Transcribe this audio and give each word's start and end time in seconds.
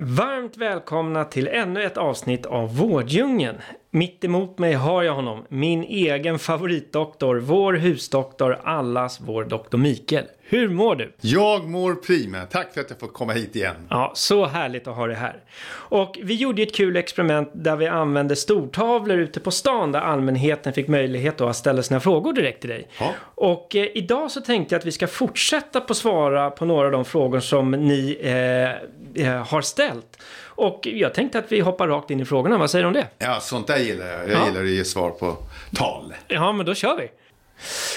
Varmt 0.00 0.56
välkomna 0.56 1.24
till 1.24 1.48
ännu 1.48 1.82
ett 1.82 1.96
avsnitt 1.96 2.46
av 2.46 2.76
Vårddjungeln. 2.76 3.56
Mitt 3.96 4.24
emot 4.24 4.58
mig 4.58 4.72
har 4.72 5.02
jag 5.02 5.14
honom, 5.14 5.44
min 5.48 5.82
egen 5.82 6.38
favoritdoktor, 6.38 7.36
vår 7.36 7.72
husdoktor, 7.72 8.60
allas 8.64 9.20
vår 9.20 9.44
doktor 9.44 9.78
Mikael. 9.78 10.24
Hur 10.48 10.68
mår 10.68 10.96
du? 10.96 11.12
Jag 11.20 11.68
mår 11.68 11.94
prima. 11.94 12.42
Tack 12.46 12.74
för 12.74 12.80
att 12.80 12.90
jag 12.90 13.00
får 13.00 13.08
komma 13.08 13.32
hit 13.32 13.56
igen. 13.56 13.74
Ja, 13.90 14.12
så 14.14 14.46
härligt 14.46 14.86
att 14.86 14.96
ha 14.96 15.06
dig 15.06 15.16
här. 15.16 15.36
Och 15.68 16.18
vi 16.22 16.34
gjorde 16.34 16.62
ett 16.62 16.74
kul 16.74 16.96
experiment 16.96 17.50
där 17.52 17.76
vi 17.76 17.86
använde 17.86 18.36
stortavlor 18.36 19.18
ute 19.18 19.40
på 19.40 19.50
stan 19.50 19.92
där 19.92 20.00
allmänheten 20.00 20.72
fick 20.72 20.88
möjlighet 20.88 21.40
att 21.40 21.56
ställa 21.56 21.82
sina 21.82 22.00
frågor 22.00 22.32
direkt 22.32 22.60
till 22.60 22.70
dig. 22.70 22.88
Ja. 23.00 23.14
Och 23.20 23.76
eh, 23.76 23.86
idag 23.94 24.30
så 24.30 24.40
tänkte 24.40 24.74
jag 24.74 24.80
att 24.80 24.86
vi 24.86 24.92
ska 24.92 25.06
fortsätta 25.06 25.80
på 25.80 25.94
svara 25.94 26.50
på 26.50 26.64
några 26.64 26.86
av 26.86 26.92
de 26.92 27.04
frågor 27.04 27.40
som 27.40 27.70
ni 27.70 28.18
eh, 28.22 29.26
eh, 29.26 29.46
har 29.46 29.62
ställt. 29.62 30.18
Och 30.56 30.80
jag 30.86 31.14
tänkte 31.14 31.38
att 31.38 31.52
vi 31.52 31.60
hoppar 31.60 31.88
rakt 31.88 32.10
in 32.10 32.20
i 32.20 32.24
frågorna. 32.24 32.58
Vad 32.58 32.70
säger 32.70 32.82
du 32.82 32.86
om 32.86 32.92
det? 32.92 33.06
Ja, 33.18 33.38
sånt 33.40 33.66
där 33.66 33.78
gillar 33.78 34.06
jag. 34.06 34.20
Jag 34.28 34.30
Ja. 34.30 34.46
gillar 34.46 34.60
att 34.64 34.68
ge 34.70 34.84
svar 34.84 35.10
på 35.10 35.36
tal. 35.74 36.14
Ja, 36.28 36.52
men 36.52 36.66
då 36.66 36.74
kör 36.74 36.96
vi. 36.96 37.08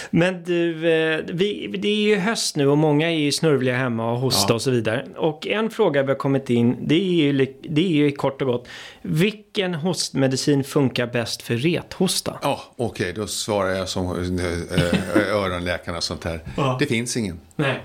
Men 0.09 0.43
du, 0.43 0.91
eh, 0.91 1.19
vi, 1.27 1.75
det 1.79 1.87
är 1.87 1.95
ju 1.95 2.15
höst 2.15 2.55
nu 2.55 2.67
och 2.67 2.77
många 2.77 3.07
är 3.11 3.15
ju 3.15 3.31
snurvliga 3.31 3.75
hemma 3.77 4.11
och 4.11 4.17
hosta 4.19 4.45
Ja. 4.51 4.55
och 4.55 4.61
så 4.61 4.71
vidare. 4.71 5.05
Och 5.17 5.47
en 5.47 5.69
fråga 5.69 6.01
vi 6.03 6.07
har 6.07 6.15
kommit 6.15 6.49
in, 6.49 6.77
det 6.81 6.95
är 6.95 6.99
ju, 7.33 7.47
det 7.61 7.81
är 7.81 7.89
ju 7.89 8.11
kort 8.11 8.41
och 8.41 8.47
gott. 8.47 8.67
Vilken 9.01 9.73
hostmedicin 9.75 10.63
funkar 10.63 11.07
bäst 11.07 11.41
för 11.41 11.55
rethosta? 11.55 12.39
Ja, 12.41 12.61
okej, 12.77 13.13
då 13.13 13.27
svarar 13.27 13.69
jag 13.69 13.89
som 13.89 14.05
äh, 14.39 14.45
äh, 15.21 15.35
öronläkarna 15.35 15.97
och 15.97 16.03
sånt 16.03 16.23
här. 16.23 16.39
Ja. 16.57 16.75
Det 16.79 16.85
finns 16.85 17.17
ingen. 17.17 17.39
Nej. 17.55 17.79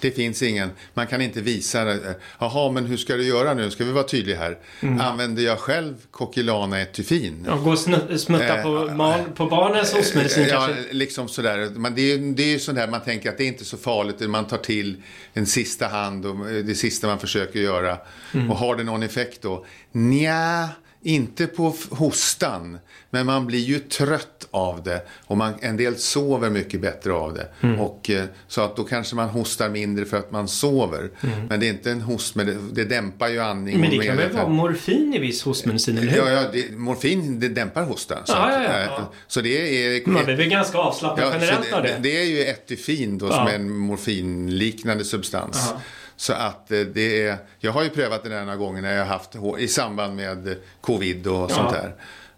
Det 0.00 0.10
finns 0.10 0.42
ingen. 0.42 0.70
Man 0.94 1.06
kan 1.06 1.20
inte 1.20 1.40
visa. 1.40 1.90
eh, 1.92 1.98
Jaha, 2.38 2.72
men 2.72 2.86
hur 2.86 2.96
ska 2.96 3.16
du 3.16 3.24
göra 3.26 3.54
nu? 3.54 3.70
Ska 3.70 3.84
vi 3.84 3.92
vara 3.92 4.04
tydliga 4.04 4.38
här? 4.38 4.58
Använder 5.00 5.42
jag 5.42 5.58
själv 5.58 5.94
Coquilana 6.10 6.80
Etufin? 6.80 7.44
Ja, 7.46 7.56
gå 7.56 7.70
och 7.70 7.76
snu- 7.76 8.16
smutta 8.16 8.56
Eh, 8.58 8.62
på, 8.62 8.94
man, 8.94 9.20
på 9.34 9.46
barnens 9.46 9.92
hostmedicin 9.92 10.46
Ja, 10.48 10.66
kanske? 10.66 10.92
liksom 10.92 11.28
sådär. 11.28 11.70
Man, 11.74 11.94
det, 11.94 12.12
är, 12.12 12.18
det 12.18 12.42
är 12.42 12.46
ju 12.52 12.58
sådär 12.58 12.88
man 12.88 13.00
tänker 13.00 13.28
att 13.30 13.38
det 13.38 13.44
är 13.44 13.48
inte 13.48 13.64
så 13.64 13.76
farligt. 13.76 14.20
Man 14.30 14.44
tar 14.46 14.58
till 14.58 15.02
en 15.34 15.46
sista 15.46 15.86
hand 15.88 16.26
och 16.26 16.50
eh, 16.50 16.64
det 16.64 16.74
sista 16.74 17.06
man 17.06 17.18
försöker 17.18 17.60
göra. 17.60 17.98
Mm. 18.34 18.50
Och 18.50 18.56
har 18.56 18.76
det 18.76 18.84
någon 18.84 19.02
effekt 19.02 19.42
då? 19.42 19.64
Nja, 19.92 20.68
inte 21.02 21.46
på 21.46 21.74
hostan. 21.90 22.78
Men 23.10 23.26
man 23.26 23.46
blir 23.46 23.58
ju 23.58 23.78
trött 23.78 24.48
av 24.50 24.82
det. 24.82 25.02
Och 25.26 25.36
man, 25.36 25.52
en 25.60 25.76
del 25.76 25.96
sover 25.96 26.50
mycket 26.50 26.80
bättre 26.80 27.12
av 27.12 27.34
det. 27.34 27.48
Mm. 27.60 27.80
Och, 27.80 28.10
eh, 28.10 28.24
så 28.48 28.60
att 28.60 28.76
då 28.76 28.84
kanske 28.84 29.16
man 29.16 29.28
hostar 29.28 29.68
mindre 29.68 30.04
för 30.04 30.16
att 30.16 30.30
man 30.30 30.48
sover. 30.48 31.10
Men 31.48 31.60
det 31.60 31.66
är 31.66 31.70
inte 31.70 31.90
en 31.90 32.00
host, 32.00 32.34
men 32.34 32.46
det, 32.46 32.56
det 32.72 32.84
dämpar 32.84 33.28
ju 33.28 33.40
andning. 33.40 33.74
Mm. 33.74 33.88
Men 33.90 33.98
det 33.98 34.06
kan 34.06 34.16
väl 34.16 34.32
vara 34.32 34.48
morfin 34.48 35.14
i 35.14 35.18
viss 35.18 35.42
hostmedicin, 35.42 35.98
eller 35.98 36.12
hur? 36.12 36.18
Ja, 36.18 36.30
ja 36.30 36.42
det, 36.52 36.72
morfin 36.78 37.40
det 37.40 37.48
dämpar 37.48 37.82
hostan. 37.82 38.18
Så, 38.24 38.32
Ja, 38.32 38.38
att, 38.38 38.52
ja, 38.64 38.70
ja, 38.72 38.78
eh, 38.78 38.84
ja. 38.86 39.12
så 39.26 39.40
det 39.40 39.86
är... 39.96 40.10
Man 40.10 40.24
blir 40.24 40.36
väl 40.36 40.48
ganska 40.48 40.78
avslappnad 40.78 41.26
Ja, 41.26 41.32
generellt 41.40 41.72
av 41.72 41.82
det? 41.82 41.96
det 42.02 42.20
är 42.20 42.24
ju 42.24 42.40
Etyfin 42.40 43.18
då, 43.18 43.28
som 43.28 43.36
Ja. 43.36 43.50
är 43.50 43.54
en 43.54 43.70
morfinliknande 43.76 45.04
substans. 45.04 45.68
Ja. 45.70 45.80
Så 46.20 46.32
att 46.32 46.70
eh, 46.72 46.80
det 46.80 47.26
är, 47.26 47.36
jag 47.58 47.72
har 47.72 47.82
ju 47.82 47.88
prövat 47.90 48.22
det 48.22 48.28
där 48.28 48.40
några 48.44 48.56
gånger 48.56 48.82
när 48.82 48.92
jag 48.96 49.04
har 49.04 49.12
haft 49.12 49.36
i 49.58 49.68
samband 49.68 50.16
med 50.16 50.56
covid 50.80 51.26
och 51.26 51.50
sånt 51.50 51.70
där. 51.72 51.94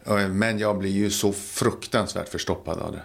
Eh, 0.06 0.28
Men 0.28 0.59
jag 0.59 0.78
blir 0.78 0.91
ju 0.91 1.10
så 1.10 1.32
fruktansvärt 1.32 2.28
förstoppad 2.28 2.78
av 2.78 2.93
det. 2.93 3.03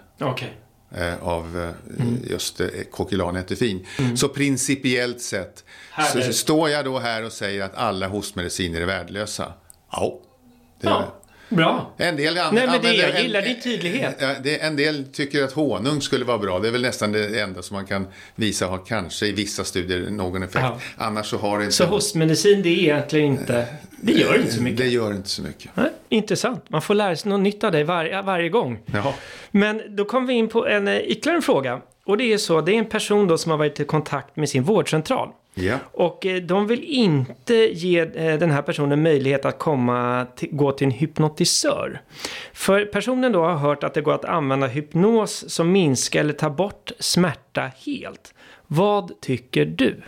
Eh, 0.91 1.23
Av 1.23 1.59
eh, 1.59 1.99
Mm. 2.01 2.17
just 2.29 2.61
eh, 2.61 2.67
Coquillan 2.91 3.35
Etufin. 3.35 3.85
Så 4.15 4.29
principiellt 4.29 5.21
sett 5.21 5.63
så 6.13 6.33
står 6.33 6.69
jag 6.69 6.85
då 6.85 6.99
här 6.99 7.25
och 7.25 7.31
säger 7.31 7.63
att 7.63 7.75
alla 7.75 8.07
hostmediciner 8.07 8.81
är 8.81 8.85
värdelösa. 8.85 9.53
Ja. 9.91 10.19
Det 10.81 10.87
Ja, 10.87 11.13
bra. 11.49 11.91
en 11.97 12.15
del 12.15 12.37
an- 12.37 12.55
Nej, 12.55 12.67
men 12.67 12.81
det, 12.81 12.93
jag 12.93 13.15
en- 13.15 13.21
gillar 13.23 13.41
din 13.41 13.61
tydlighet. 13.61 14.19
Det, 14.43 14.57
en 14.63 14.75
del 14.75 15.05
tycker 15.13 15.43
att 15.43 15.51
honung 15.51 16.01
skulle 16.01 16.25
vara 16.25 16.37
bra. 16.37 16.59
Det 16.59 16.67
är 16.67 16.71
väl 16.71 16.81
nästan 16.81 17.11
det 17.11 17.39
enda 17.41 17.61
som 17.61 17.75
man 17.75 17.85
kan 17.85 18.07
visa 18.35 18.67
har 18.67 18.85
kanske 18.85 19.25
i 19.25 19.31
vissa 19.31 19.63
studier 19.63 20.09
någon 20.09 20.43
effekt. 20.43 20.65
Ja. 20.65 20.79
Annars 20.97 21.25
så 21.29 21.37
har 21.37 21.57
det 21.57 21.63
inte... 21.63 21.75
Så 21.75 21.85
hostmedicin, 21.85 22.61
det 22.61 22.69
är 22.69 22.77
egentligen 22.79 23.25
inte... 23.25 23.67
Det 24.01 24.11
gör 24.13 24.35
inte 24.39 24.51
så 24.51 24.61
mycket. 24.61 24.77
Det 24.77 24.87
gör 24.87 25.11
inte 25.11 25.29
så 25.29 25.41
mycket. 25.41 25.71
Nej, 25.73 25.89
intressant. 26.09 26.69
Man 26.69 26.81
får 26.81 26.93
lära 26.93 27.15
sig 27.15 27.29
något 27.29 27.39
nytt 27.41 27.63
av 27.63 27.71
dig 27.71 27.83
varje, 27.83 28.21
varje 28.21 28.49
gång. 28.49 28.79
Jaha. 28.85 29.13
Men 29.51 29.81
då 29.95 30.05
kommer 30.05 30.27
vi 30.27 30.33
in 30.33 30.47
på 30.47 30.67
en 30.67 30.87
eh, 30.87 30.97
ytterligare 30.97 31.35
en 31.37 31.41
fråga. 31.41 31.81
Och 32.05 32.17
det 32.17 32.33
är 32.33 32.37
så, 32.37 32.61
det 32.61 32.71
är 32.71 32.75
en 32.75 32.85
person 32.85 33.27
då 33.27 33.37
som 33.37 33.51
har 33.51 33.57
varit 33.57 33.79
i 33.79 33.85
kontakt 33.85 34.35
med 34.35 34.49
sin 34.49 34.63
vårdcentral. 34.63 35.29
Ja. 35.59 35.77
Och 35.91 36.25
eh, 36.25 36.41
de 36.41 36.67
vill 36.67 36.83
inte 36.83 37.53
ge 37.55 37.99
eh, 37.99 38.39
den 38.39 38.51
här 38.51 38.61
personen 38.61 39.01
möjlighet 39.03 39.45
att 39.45 39.59
komma 39.59 40.27
till, 40.35 40.49
gå 40.51 40.71
till 40.71 40.85
en 40.85 40.91
hypnotisör. 40.91 42.01
För 42.53 42.85
personen 42.85 43.31
då 43.31 43.43
har 43.43 43.55
hört 43.55 43.83
att 43.83 43.93
det 43.93 44.01
går 44.01 44.13
att 44.13 44.25
använda 44.25 44.67
hypnos 44.67 45.45
som 45.47 45.71
minskar 45.71 46.19
eller 46.19 46.33
tar 46.33 46.49
bort 46.49 46.91
smärta 46.99 47.71
helt. 47.85 48.33
Vad 48.67 49.21
tycker 49.21 49.65
du? 49.65 50.01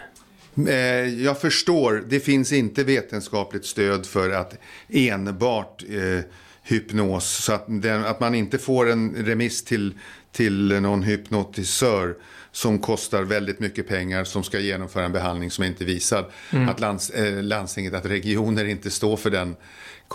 Eh, 0.68 0.76
Jag 1.24 1.42
förstår, 1.42 2.04
det 2.10 2.20
finns 2.20 2.54
inte 2.54 2.84
vetenskapligt 2.84 3.66
stöd 3.66 4.06
för 4.06 4.30
att 4.30 4.58
enbart 4.90 5.84
eh, 5.90 6.24
hypnos, 6.64 7.44
så 7.46 7.54
att, 7.54 7.66
den, 7.68 8.06
att 8.06 8.20
man 8.20 8.36
inte 8.36 8.58
får 8.58 8.90
en 8.90 9.16
remiss 9.26 9.64
till, 9.64 9.94
till 10.32 10.82
någon 10.82 11.04
hypnotisör 11.04 12.16
som 12.52 12.80
kostar 12.80 13.24
väldigt 13.24 13.60
mycket 13.60 13.88
pengar 13.88 14.24
som 14.24 14.44
ska 14.44 14.60
genomföra 14.60 15.06
en 15.06 15.12
behandling 15.12 15.52
som 15.52 15.64
inte 15.64 15.84
är 15.84 15.86
visad. 15.86 16.26
Att 16.70 16.80
lands, 16.80 17.10
eh, 17.10 17.44
landstinget, 17.44 17.94
att 17.94 18.06
regioner 18.06 18.66
inte 18.66 18.92
står 18.92 19.18
för 19.18 19.30
den 19.30 19.56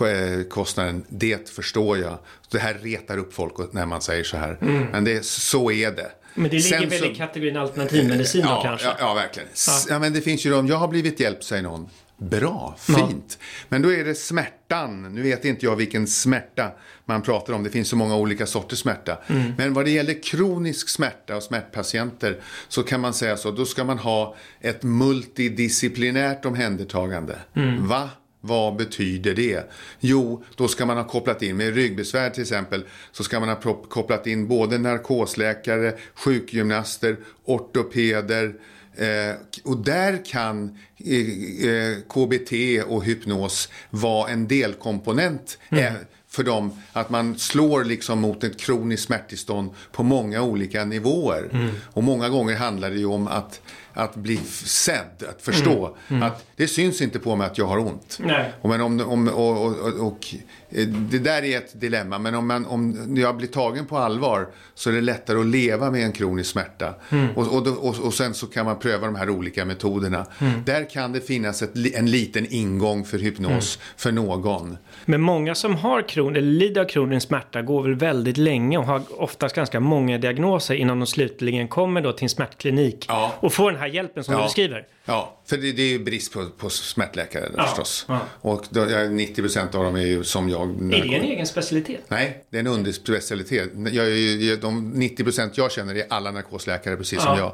eh, 0.01 0.43
kostnaden, 0.49 1.05
det 1.09 1.49
förstår 1.49 1.97
jag. 1.97 2.17
Det 2.51 2.59
här 2.59 2.73
retar 2.81 3.17
upp 3.17 3.33
folk 3.33 3.53
när 3.73 3.85
man 3.85 4.01
säger 4.01 4.23
så 4.23 4.37
här. 4.37 4.57
Men 4.91 5.03
det, 5.03 5.25
så 5.25 5.71
är 5.71 5.91
det. 5.91 6.11
Men 6.33 6.43
det 6.49 6.55
ligger 6.55 6.79
Sen 6.79 6.89
väl 6.89 6.99
så- 6.99 7.05
i 7.05 7.15
kategorin 7.15 7.57
alternativmedicin 7.57 8.41
ja, 8.41 8.61
kanske? 8.63 8.87
Ja, 8.87 8.95
ja 8.99 9.13
verkligen. 9.13 9.49
S- 9.53 9.85
Ja. 9.89 9.99
men 9.99 10.13
det 10.13 10.21
finns 10.21 10.45
ju 10.45 10.49
de, 10.51 10.67
jag 10.67 10.75
har 10.77 10.87
blivit 10.87 11.19
hjälpt, 11.19 11.43
säger 11.43 11.63
någon. 11.63 11.89
Bra, 12.17 12.75
fint. 12.79 13.39
Men 13.69 13.81
då 13.81 13.93
är 13.93 14.03
det 14.03 14.15
smärtan. 14.15 15.15
Nu 15.15 15.21
vet 15.21 15.45
inte 15.45 15.65
jag 15.65 15.75
vilken 15.75 16.07
smärta 16.07 16.71
man 17.05 17.21
pratar 17.21 17.53
om. 17.53 17.63
Det 17.63 17.69
finns 17.69 17.89
så 17.89 17.95
många 17.95 18.15
olika 18.15 18.45
sorters 18.45 18.79
smärta. 18.79 19.17
Men 19.57 19.73
vad 19.73 19.85
det 19.85 19.91
gäller 19.91 20.23
kronisk 20.23 20.89
smärta 20.89 21.35
och 21.35 21.43
smärtpatienter 21.43 22.41
så 22.67 22.83
kan 22.83 23.01
man 23.01 23.13
säga 23.13 23.37
så. 23.37 23.51
Då 23.51 23.65
ska 23.65 23.83
man 23.83 23.99
ha 23.99 24.35
ett 24.61 24.83
multidisciplinärt 24.83 26.45
omhändertagande. 26.45 27.35
Va? 27.79 28.09
Vad 28.41 28.75
betyder 28.75 29.33
det? 29.33 29.71
Jo, 29.99 30.43
då 30.55 30.67
ska 30.67 30.85
man 30.85 30.97
ha 30.97 31.03
kopplat 31.03 31.41
in, 31.41 31.57
med 31.57 31.75
ryggbesvär 31.75 32.29
till 32.29 32.41
exempel, 32.41 32.85
så 33.11 33.23
ska 33.23 33.39
man 33.39 33.49
ha 33.49 33.55
kopplat 33.89 34.27
in 34.27 34.47
både 34.47 34.77
narkosläkare, 34.77 35.93
sjukgymnaster, 36.15 37.17
ortopeder, 37.45 38.55
Eh, 38.97 39.35
och 39.63 39.77
där 39.77 40.25
kan 40.25 40.77
eh, 40.97 41.69
eh, 41.69 41.97
KBT 42.09 42.83
och 42.87 43.03
hypnos 43.03 43.69
vara 43.89 44.29
en 44.29 44.47
delkomponent 44.47 45.57
eh, 45.69 45.93
för 46.27 46.43
dem. 46.43 46.81
Att 46.93 47.09
man 47.09 47.37
slår 47.37 47.83
liksom 47.83 48.19
mot 48.19 48.43
ett 48.43 48.59
kroniskt 48.59 49.03
smärttillstånd 49.03 49.71
på 49.91 50.03
många 50.03 50.41
olika 50.41 50.85
nivåer. 50.85 51.71
Och 51.93 52.03
många 52.03 52.29
gånger 52.29 52.55
handlar 52.55 52.89
det 52.89 52.97
ju 52.97 53.05
om 53.05 53.27
att, 53.27 53.61
att 53.93 54.15
bli 54.15 54.37
sedd, 54.65 55.23
att 55.29 55.41
förstå. 55.41 55.97
Att 56.21 56.45
det 56.55 56.67
syns 56.67 57.01
inte 57.01 57.19
på 57.19 57.35
mig 57.35 57.47
att 57.47 57.57
jag 57.57 57.65
har 57.65 57.77
ont. 57.77 58.19
Nej. 58.21 58.53
Och, 58.61 58.69
men 58.69 58.81
om, 58.81 59.01
om, 59.01 59.27
och, 59.27 59.65
och, 59.65 60.07
och, 60.07 60.35
det 60.83 61.19
där 61.19 61.43
är 61.43 61.57
ett 61.57 61.81
dilemma. 61.81 62.19
Men 62.19 62.35
om, 62.35 62.47
man, 62.47 62.65
om 62.65 63.07
jag 63.17 63.37
blir 63.37 63.47
tagen 63.47 63.85
på 63.85 63.97
allvar 63.97 64.47
så 64.73 64.89
är 64.89 64.93
det 64.93 65.01
lättare 65.01 65.39
att 65.39 65.45
leva 65.45 65.91
med 65.91 66.03
en 66.03 66.11
kronisk 66.11 66.51
smärta. 66.51 66.93
Och, 67.35 67.53
och, 67.55 67.63
då- 67.63 67.71
och, 67.71 67.95
och 68.05 68.13
sen 68.13 68.33
så 68.33 68.47
kan 68.47 68.65
man 68.65 68.79
pröva 68.79 69.05
de 69.05 69.15
här 69.15 69.29
olika 69.29 69.65
metoderna. 69.65 70.25
Där 70.65 70.89
kan 70.89 71.11
det 71.11 71.21
finnas 71.21 71.61
ett, 71.61 71.95
en 71.95 72.11
liten 72.11 72.45
ingång 72.49 73.05
för 73.05 73.19
hypnos 73.19 73.79
för 73.97 74.11
någon. 74.11 74.77
Men 75.05 75.21
många 75.21 75.55
som 75.55 75.75
har 75.75 76.01
Crohn, 76.09 76.35
eller 76.35 76.47
lider 76.51 76.81
av 76.81 76.85
kronisk 76.85 77.27
smärta 77.27 77.61
går 77.61 77.83
väl 77.83 77.95
väldigt 77.95 78.37
länge 78.37 78.77
och 78.77 78.85
har 78.85 79.01
oftast 79.21 79.55
ganska 79.55 79.79
många 79.79 80.17
diagnoser 80.17 80.75
innan 80.75 80.99
de 80.99 81.05
slutligen 81.05 81.67
kommer 81.67 82.01
då 82.01 82.11
till 82.11 82.25
en 82.25 82.29
smärtklinik 82.29 83.05
Ja. 83.07 83.33
och 83.39 83.53
får 83.53 83.71
den 83.71 83.79
här 83.79 83.87
hjälpen 83.87 84.23
som 84.23 84.33
Ja. 84.33 84.37
du 84.39 84.43
beskriver. 84.43 84.85
Ja, 85.05 85.41
för 85.45 85.57
det, 85.57 85.71
det 85.71 85.81
är 85.81 85.87
ju 85.89 85.99
brist 86.03 86.33
på, 86.33 86.45
på 86.57 86.69
smärtläkare 86.69 87.49
Ja, 87.57 87.65
förstås. 87.65 88.05
ja. 88.07 88.19
Och 88.41 88.65
då, 88.69 88.79
ja, 88.79 88.85
90% 88.99 89.75
av 89.75 89.83
dem 89.83 89.95
är 89.95 89.99
ju 90.05 90.23
som 90.23 90.49
jag. 90.49 90.69
Är 90.69 90.89
det 90.89 91.15
en 91.15 91.23
egen 91.23 91.47
specialitet? 91.47 92.01
Nej, 92.07 92.43
det 92.49 92.57
är 92.57 92.59
en 92.59 92.67
underspecialitet. 92.67 93.69
Jag, 93.91 94.09
ju- 94.09 94.55
de 94.55 94.93
90% 94.93 95.49
jag 95.53 95.71
känner 95.71 95.95
är 95.95 96.05
alla 96.09 96.31
narkosläkare 96.31 96.97
precis 96.97 97.21
som 97.21 97.31
Ja. 97.37 97.39
jag. 97.39 97.53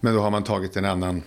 Men 0.00 0.14
då 0.14 0.20
har 0.20 0.30
man 0.30 0.44
tagit 0.44 0.76
en 0.76 0.84
annan 0.84 1.22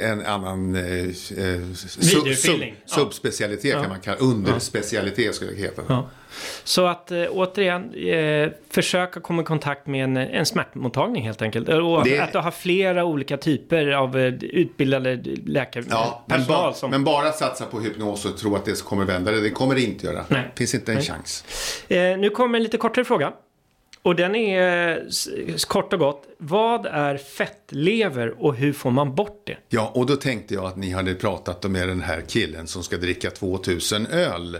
en 0.00 0.26
annan 0.26 0.74
eh, 0.74 0.82
eh, 0.84 1.10
sub, 1.12 1.76
sub, 1.76 2.02
Vidareutbildning. 2.02 2.74
Ja. 2.86 2.94
subspecialitet 2.94 3.72
kan 3.72 3.88
man 3.88 4.00
kalla 4.00 4.16
Underspecialitet 4.16 5.34
skulle 5.34 5.50
det 5.50 5.56
heta. 5.58 5.82
Ja. 5.88 6.08
Så 6.64 6.86
att 6.86 7.10
eh, 7.12 7.24
återigen, 7.30 7.94
eh, 7.94 8.50
försöka 8.70 9.20
komma 9.20 9.42
i 9.42 9.44
kontakt 9.44 9.86
med 9.86 10.04
en, 10.04 10.16
en 10.16 10.46
smärtmottagning 10.46 11.24
helt 11.24 11.42
enkelt. 11.42 11.68
Och 11.68 12.04
Det- 12.04 12.18
att 12.20 12.32
har 12.40 12.50
flera 12.50 13.04
olika 13.04 13.36
typer 13.36 13.88
av 13.88 14.18
eh, 14.18 14.34
utbildade 14.34 15.20
läkare, 15.46 15.84
Ja, 15.90 16.24
men, 16.28 16.44
ba, 16.46 16.72
som... 16.72 16.90
men 16.90 17.04
bara 17.04 17.32
satsa 17.32 17.64
på 17.66 17.80
hypnos 17.80 18.24
och 18.24 18.36
tro 18.38 18.56
att 18.56 18.64
det 18.64 18.82
kommer 18.84 19.04
vända 19.04 19.30
det. 19.30 19.40
Det 19.40 19.50
kommer 19.50 19.74
det 19.74 19.80
inte 19.82 20.06
göra. 20.06 20.24
Nej. 20.28 20.52
finns 20.56 20.74
inte 20.74 20.92
en 20.92 20.96
Nej. 20.98 21.06
chans. 21.06 21.44
Eh, 21.88 22.18
nu 22.18 22.30
kommer 22.30 22.58
en 22.58 22.62
lite 22.62 22.76
kortare 22.76 23.04
fråga. 23.04 23.32
Och 24.06 24.16
den 24.16 24.34
är 24.34 25.66
kort 25.66 25.92
och 25.92 25.98
gott. 25.98 26.24
Vad 26.38 26.86
är 26.86 27.16
fettlever 27.16 28.34
och 28.44 28.54
hur 28.54 28.72
får 28.72 28.90
man 28.90 29.14
bort 29.14 29.42
det? 29.46 29.56
Ja, 29.68 29.90
och 29.94 30.06
då 30.06 30.16
tänkte 30.16 30.54
jag 30.54 30.64
att 30.64 30.76
ni 30.76 30.90
hade 30.90 31.14
pratat 31.14 31.70
med 31.70 31.88
den 31.88 32.00
här 32.00 32.20
killen 32.20 32.66
som 32.66 32.82
ska 32.82 32.96
dricka 32.96 33.30
2000 33.30 34.06
öl. 34.06 34.58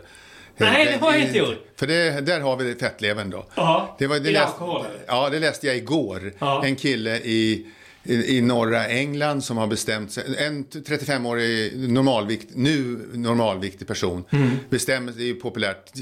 Nej, 0.57 0.87
det 0.87 1.07
har 1.07 1.13
jag 1.13 1.23
inte 1.23 1.39
gjort. 1.39 1.67
För 1.77 1.87
det, 1.87 2.27
där 2.27 2.41
har 2.41 2.57
vi 2.57 2.75
fettlevern 2.75 3.31
då. 3.31 3.47
Ja, 3.55 3.97
det 3.99 4.07
var, 4.07 4.19
det 4.19 4.29
i 4.29 4.33
läste, 4.33 4.47
alkohol. 4.47 4.85
Ja, 5.07 5.29
det 5.31 5.39
läste 5.39 5.67
jag 5.67 5.77
igår. 5.77 6.33
Ja. 6.39 6.65
En 6.65 6.77
kille 6.77 7.17
i, 7.17 7.67
i, 8.09 8.37
i 8.37 8.41
norra 8.41 8.87
England 8.87 9.43
som 9.45 9.57
har 9.57 9.67
bestämt 9.67 10.13
sig. 10.13 10.25
En 10.39 10.65
35-årig 10.67 11.79
normalvikt, 11.91 12.49
nu 12.55 12.99
normalviktig 13.15 13.87
person. 13.89 14.25
Mm. 14.31 14.51
Bestämmer, 14.71 15.13
det 15.17 15.23
är 15.23 15.27
ju 15.27 15.35
populärt 15.35 15.93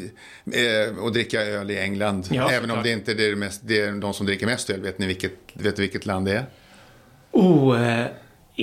eh, 0.53 1.05
att 1.07 1.13
dricka 1.13 1.43
öl 1.43 1.71
i 1.71 1.79
England. 1.79 2.29
Ja, 2.31 2.51
även 2.51 2.71
om 2.71 2.83
det 2.83 2.91
inte 2.91 3.11
är 3.13 3.15
det, 3.15 3.37
mest, 3.37 3.61
det 3.65 3.81
är 3.81 3.93
de 3.93 4.15
som 4.15 4.27
dricker 4.27 4.47
mest 4.47 4.71
öl. 4.71 4.81
Vet 4.81 4.99
ni 4.99 5.07
vilket, 5.07 5.33
vet 5.53 5.79
vilket 5.79 6.07
land 6.07 6.27
det 6.27 6.33
är? 6.33 6.47
Oh, 7.31 7.89
eh, 7.89 8.07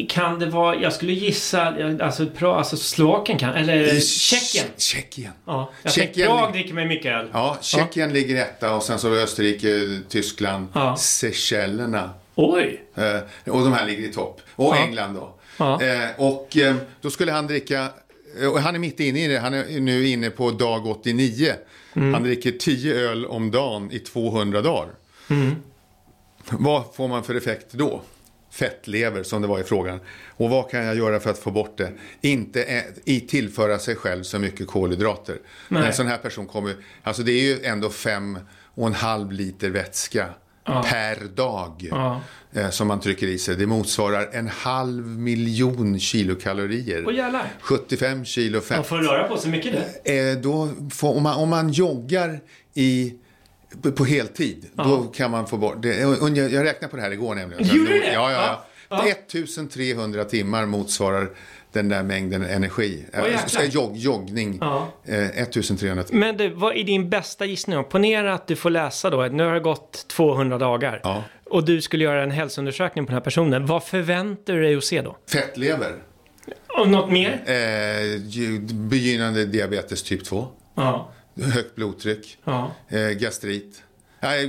kan 0.10 0.40
det 0.40 0.46
vara, 0.46 0.76
jag 0.76 0.94
skulle 0.94 1.14
gissa, 1.14 1.62
alltså, 2.02 2.26
pra, 2.28 2.56
alltså 2.56 2.78
Slovakien 2.78 3.38
kan, 3.38 3.54
eller 3.54 4.00
Tjeckien. 4.00 4.66
Tjeckien. 4.78 5.32
Ja, 5.46 5.72
jag 5.84 5.94
Tjeckien- 5.94 6.28
Prag 6.28 6.54
dricker 6.54 6.74
mig 6.74 6.88
mycket 6.88 7.12
öl. 7.12 7.28
Ja, 7.34 7.58
Tjeckien 7.62 8.14
ligger 8.14 8.42
etta 8.42 8.76
och 8.76 8.84
sen 8.84 9.00
så 9.00 9.14
Österrike, 9.16 10.00
Tyskland, 10.10 10.68
Ja. 10.74 10.96
Seychellerna. 10.98 12.10
Oj! 12.36 12.84
Eh, 12.96 13.52
och 13.54 13.64
de 13.64 13.74
här 13.74 13.86
ligger 13.86 14.10
i 14.10 14.14
topp. 14.14 14.42
Och 14.56 14.76
Ja. 14.76 14.78
England 14.78 15.14
då. 15.14 15.36
Ja. 15.58 15.82
Eh, 15.82 16.10
och 16.18 16.58
eh, 16.58 16.76
då 17.02 17.10
skulle 17.10 17.32
han 17.32 17.48
dricka, 17.48 17.88
eh, 18.42 18.48
och 18.52 18.60
han 18.60 18.76
är 18.76 18.80
mitt 18.80 19.00
inne 19.00 19.26
i 19.26 19.28
det, 19.28 19.40
han 19.40 19.54
är 19.54 19.80
nu 19.80 20.08
inne 20.08 20.30
på 20.30 20.52
dag 20.52 20.88
89. 20.88 21.54
Mm. 21.94 22.14
Han 22.14 22.24
dricker 22.24 22.52
10 22.52 22.96
öl 22.96 23.26
om 23.26 23.52
dagen 23.52 23.92
i 23.92 24.00
200 24.00 24.62
dagar. 24.62 24.90
Mm. 25.30 25.56
Vad 26.50 26.84
får 26.96 27.08
man 27.08 27.24
för 27.24 27.36
effekt 27.36 27.72
då? 27.72 28.02
Fettlever 28.52 29.24
som 29.24 29.42
det 29.42 29.48
var 29.48 29.60
i 29.60 29.64
frågan. 29.64 30.00
Och 30.38 30.50
vad 30.50 30.70
kan 30.72 30.86
jag 30.86 30.96
göra 30.98 31.20
för 31.20 31.30
att 31.30 31.38
få 31.40 31.52
bort 31.52 31.78
det? 31.78 31.92
Inte 32.22 32.64
ä- 32.64 32.84
i 33.06 33.20
tillföra 33.20 33.80
sig 33.80 33.96
själv 33.96 34.24
så 34.24 34.40
mycket 34.40 34.68
kolhydrater. 34.68 35.40
Nej. 35.68 35.86
En 35.88 35.94
sån 35.94 36.08
här 36.08 36.18
person 36.18 36.46
kommer, 36.48 36.76
alltså 37.04 37.24
det 37.24 37.32
är 37.32 37.42
ju 37.44 37.64
ändå 37.64 37.90
fem 37.90 38.40
och 38.76 38.88
en 38.88 38.94
halv 38.94 39.32
liter 39.32 39.70
vätska 39.70 40.26
per 40.66 41.36
dag 41.36 41.88
Ja. 41.92 42.22
eh, 42.54 42.70
som 42.70 42.88
man 42.88 43.00
trycker 43.00 43.28
i 43.28 43.38
sig. 43.38 43.56
Det 43.56 43.66
motsvarar 43.66 44.30
en 44.34 44.48
halv 44.48 45.08
miljon 45.08 46.00
kilokalorier. 46.00 47.12
Jävlar. 47.12 47.54
75 47.62 48.26
kilo 48.26 48.56
Man 48.58 48.62
fett. 48.62 48.86
får 48.88 48.98
röra 48.98 49.28
på 49.28 49.38
sig 49.38 49.52
mycket 49.52 49.74
det. 50.04 50.30
Eh, 50.32 50.38
då 50.38 50.70
får, 50.92 51.18
om, 51.18 51.24
man, 51.24 51.36
om 51.38 51.50
man 51.50 51.70
joggar 51.72 52.40
i, 52.74 53.14
på, 53.82 53.92
på 53.92 54.06
heltid, 54.06 54.66
då 54.74 55.04
kan 55.04 55.32
man 55.32 55.48
få 55.48 55.58
bort 55.58 55.82
det. 55.82 55.98
Jag, 56.00 56.66
räknade 56.66 56.88
på 56.88 56.96
det 56.96 57.02
här 57.02 57.12
igår 57.12 57.36
nämligen. 57.36 57.64
Gjorde 57.78 57.94
du 57.94 58.00
det? 58.00 58.14
Ja, 58.14 58.32
ja, 58.32 58.42
ja. 58.42 58.66
Ja. 58.90 59.06
1300 59.08 60.24
timmar 60.26 60.66
motsvarar 60.66 61.30
den 61.74 61.90
där 61.90 62.04
mängden 62.04 62.44
energi. 62.44 63.06
Jäklar. 63.14 63.62
Eh, 63.62 63.70
jogg, 63.70 63.98
joggning, 63.98 64.58
Ja. 64.62 64.88
eh, 65.06 65.18
1300 65.42 66.04
timmar. 66.04 66.20
Men 66.20 66.38
du, 66.38 66.50
vad 66.50 66.76
är 66.78 66.84
din 66.84 67.10
bästa 67.10 67.46
gissning? 67.46 67.84
Ponera 67.84 68.34
att 68.34 68.48
du 68.48 68.56
får 68.56 68.70
läsa 68.70 69.10
då, 69.10 69.22
nu 69.26 69.44
har 69.44 69.54
det 69.54 69.60
gått 69.60 70.06
200 70.08 70.58
dagar. 70.58 71.00
Ja. 71.04 71.24
Och 71.46 71.66
du 71.66 71.82
skulle 71.82 72.04
göra 72.04 72.24
en 72.24 72.32
hälsoundersökning 72.32 73.06
på 73.06 73.10
den 73.10 73.16
här 73.16 73.22
personen. 73.24 73.66
Vad 73.66 73.84
förväntar 73.84 74.54
du 74.54 74.62
dig 74.62 74.76
att 74.76 74.84
se 74.84 75.02
då? 75.02 75.18
Fettlever, 75.32 75.92
Och 76.80 76.90
något 76.90 77.12
mer? 77.12 77.42
eh, 77.46 78.22
begynnande 78.74 79.46
diabetes 79.46 80.04
typ 80.04 80.24
2, 80.26 80.48
Ja. 80.76 81.12
högt 81.54 81.76
blodtryck, 81.76 82.38
ja. 82.44 82.72
eh, 82.90 83.00
gastrit. 83.10 83.84
Nej, 84.24 84.48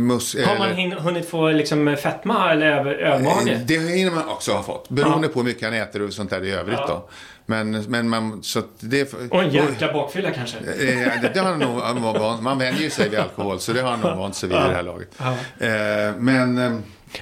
mus, 0.00 0.36
Har 0.46 0.58
man 0.58 0.68
hin- 0.72 0.98
hunnit 1.00 1.28
få 1.28 1.50
liksom 1.50 1.96
fetma 2.02 2.52
eller 2.52 2.66
över- 2.66 2.94
ölmage? 2.94 3.60
Det 3.66 3.78
hinner 3.78 4.10
man 4.10 4.28
också 4.28 4.52
ha 4.52 4.62
fått. 4.62 4.88
Beroende 4.88 5.28
på 5.28 5.38
hur 5.40 5.44
mycket 5.46 5.62
han 5.64 5.74
äter 5.74 6.02
och 6.02 6.12
sånt 6.12 6.30
där 6.30 6.44
i 6.44 6.50
övrigt 6.50 6.78
Ja. 6.80 6.86
då. 6.88 7.08
Men, 7.46 7.70
men 7.82 8.08
man, 8.08 8.42
så 8.42 8.62
det... 8.80 9.12
Och 9.30 9.42
en 9.42 9.50
jäkla 9.50 9.92
bakfylla 9.92 10.30
kanske? 10.30 10.58
Eh, 10.58 11.20
det, 11.22 11.30
det 11.34 11.40
har 11.40 11.56
nog, 11.94 12.18
van- 12.18 12.42
man 12.42 12.58
vänjer 12.58 12.90
sig 12.90 13.08
vid 13.08 13.18
alkohol, 13.18 13.60
så 13.60 13.72
det 13.72 13.80
har 13.80 13.90
han 13.90 14.00
nog 14.00 14.18
vant 14.18 14.34
sig 14.36 14.48
vid 14.48 14.58
i 14.58 14.60
det 14.60 14.74
här 14.74 14.82
laget. 14.82 15.08
Ja. 15.18 15.30
Eh, 15.66 16.14
men 16.18 16.58
eh, 16.58 16.72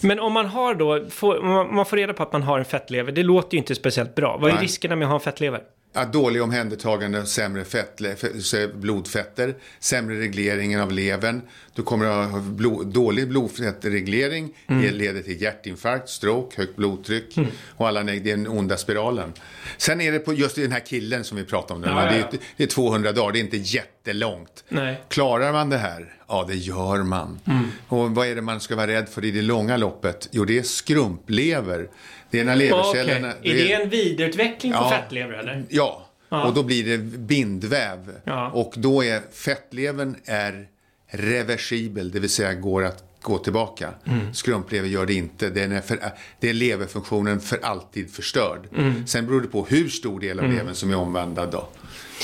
Men 0.03 0.21
om 0.21 0.33
man 0.33 0.47
har 0.47 0.75
då, 0.75 1.07
får, 1.11 1.43
man- 1.43 1.75
man 1.75 1.87
får 1.87 1.97
reda 1.97 2.13
på 2.13 2.23
att 2.23 2.33
man 2.33 2.43
har 2.43 2.59
en 2.59 2.65
fettlever, 2.65 3.13
det 3.13 3.23
låter 3.23 3.55
ju 3.55 3.59
inte 3.59 3.75
speciellt 3.75 4.15
bra. 4.15 4.37
Vad 4.41 4.51
är 4.51 4.55
Nej. 4.55 4.63
riskerna 4.63 4.97
med 4.97 5.07
att 5.07 5.11
ha 5.11 5.15
en 5.15 5.21
fettlever? 5.21 5.61
Ja, 5.93 6.05
dålig 6.05 6.43
omhändertagande, 6.43 7.27
sämre 7.27 7.65
fettle, 7.65 8.13
f- 8.13 8.43
så 8.43 8.69
blodfetter, 8.75 9.55
sämre 9.79 10.21
regleringen 10.21 10.81
av 10.81 10.93
levern. 10.93 11.43
Du 11.75 11.83
kommer 11.83 12.07
att 12.07 12.31
ha 12.31 12.41
blod, 12.41 12.87
dålig 12.87 13.29
blodfettreglering, 13.29 14.55
det 14.67 14.91
leder 14.91 15.23
till 15.23 15.43
hjärtinfarkt, 15.43 16.09
stroke, 16.09 16.57
högt 16.57 16.77
blodtryck 16.77 17.35
och 17.77 17.89
alla 17.89 18.03
den 18.03 18.49
onda 18.49 18.77
spiralen. 18.77 19.33
Sen 19.79 20.01
är 20.01 20.13
det 20.13 20.19
på 20.19 20.33
just 20.35 20.57
den 20.57 20.73
här 20.73 20.87
killen 20.87 21.25
som 21.25 21.37
vi 21.37 21.45
pratade 21.45 21.75
om 21.75 21.81
nu, 21.81 21.87
Ja, 21.89 21.95
det, 22.11 22.19
är, 22.19 22.41
det 22.57 22.63
är 22.63 22.67
200 22.67 23.13
dagar, 23.13 23.33
det 23.33 23.39
är 23.39 23.41
inte 23.41 23.57
jättelångt. 23.57 24.65
Nej. 24.69 25.01
Klarar 25.09 25.53
man 25.53 25.71
det 25.71 25.79
här? 25.79 26.15
Ja, 26.29 26.45
det 26.49 26.55
gör 26.57 27.03
man. 27.03 27.41
Mm. 27.47 27.65
Och 27.89 28.11
vad 28.11 28.27
är 28.27 28.35
det 28.35 28.43
man 28.43 28.61
ska 28.61 28.77
vara 28.77 28.87
rädd 28.87 29.09
för 29.09 29.25
i 29.25 29.31
det 29.31 29.43
långa 29.43 29.77
loppet? 29.77 30.29
Jo, 30.31 30.45
det 30.45 30.59
är 30.59 30.63
skrumplever. 30.63 31.89
Det 32.31 32.41
är 32.41 32.45
när 32.45 32.57
levercellerna... 32.57 33.33
Är 33.43 33.55
det 33.55 33.73
en 33.73 33.89
vidareutveckling 33.89 34.73
på 34.73 34.79
Ja. 34.79 34.91
fettlever 34.91 35.33
eller? 35.35 35.65
Ja, 35.69 36.07
och 36.29 36.55
då 36.55 36.63
blir 36.63 36.85
det 36.85 36.99
bindväv. 36.99 38.13
Ja. 38.25 38.51
Och 38.51 38.75
då 38.77 39.05
är 39.05 39.21
fettlevern 39.33 40.17
är 40.25 40.69
reversibel, 41.09 42.11
det 42.11 42.21
vill 42.21 42.31
säga 42.31 42.55
går 42.55 42.85
att 42.85 43.05
gå 43.23 43.39
tillbaka. 43.39 43.89
Mm. 44.07 44.35
Skrumplever 44.35 44.89
gör 44.89 45.07
det 45.07 45.15
inte. 45.15 45.51
Den 45.51 45.73
är 45.73 45.81
för, 45.81 45.99
det 46.41 46.49
är 46.49 46.53
leverfunktionen 46.55 47.41
för 47.41 47.59
alltid 47.65 48.11
förstörd. 48.11 48.69
Mm. 48.77 49.07
Sen 49.07 49.27
beror 49.27 49.41
det 49.41 49.49
på 49.49 49.65
hur 49.65 49.89
stor 49.89 50.21
del 50.21 50.41
av 50.41 50.53
levern 50.53 50.75
som 50.75 50.91
är 50.91 50.97
omvandlad 50.97 51.51
då. 51.51 51.69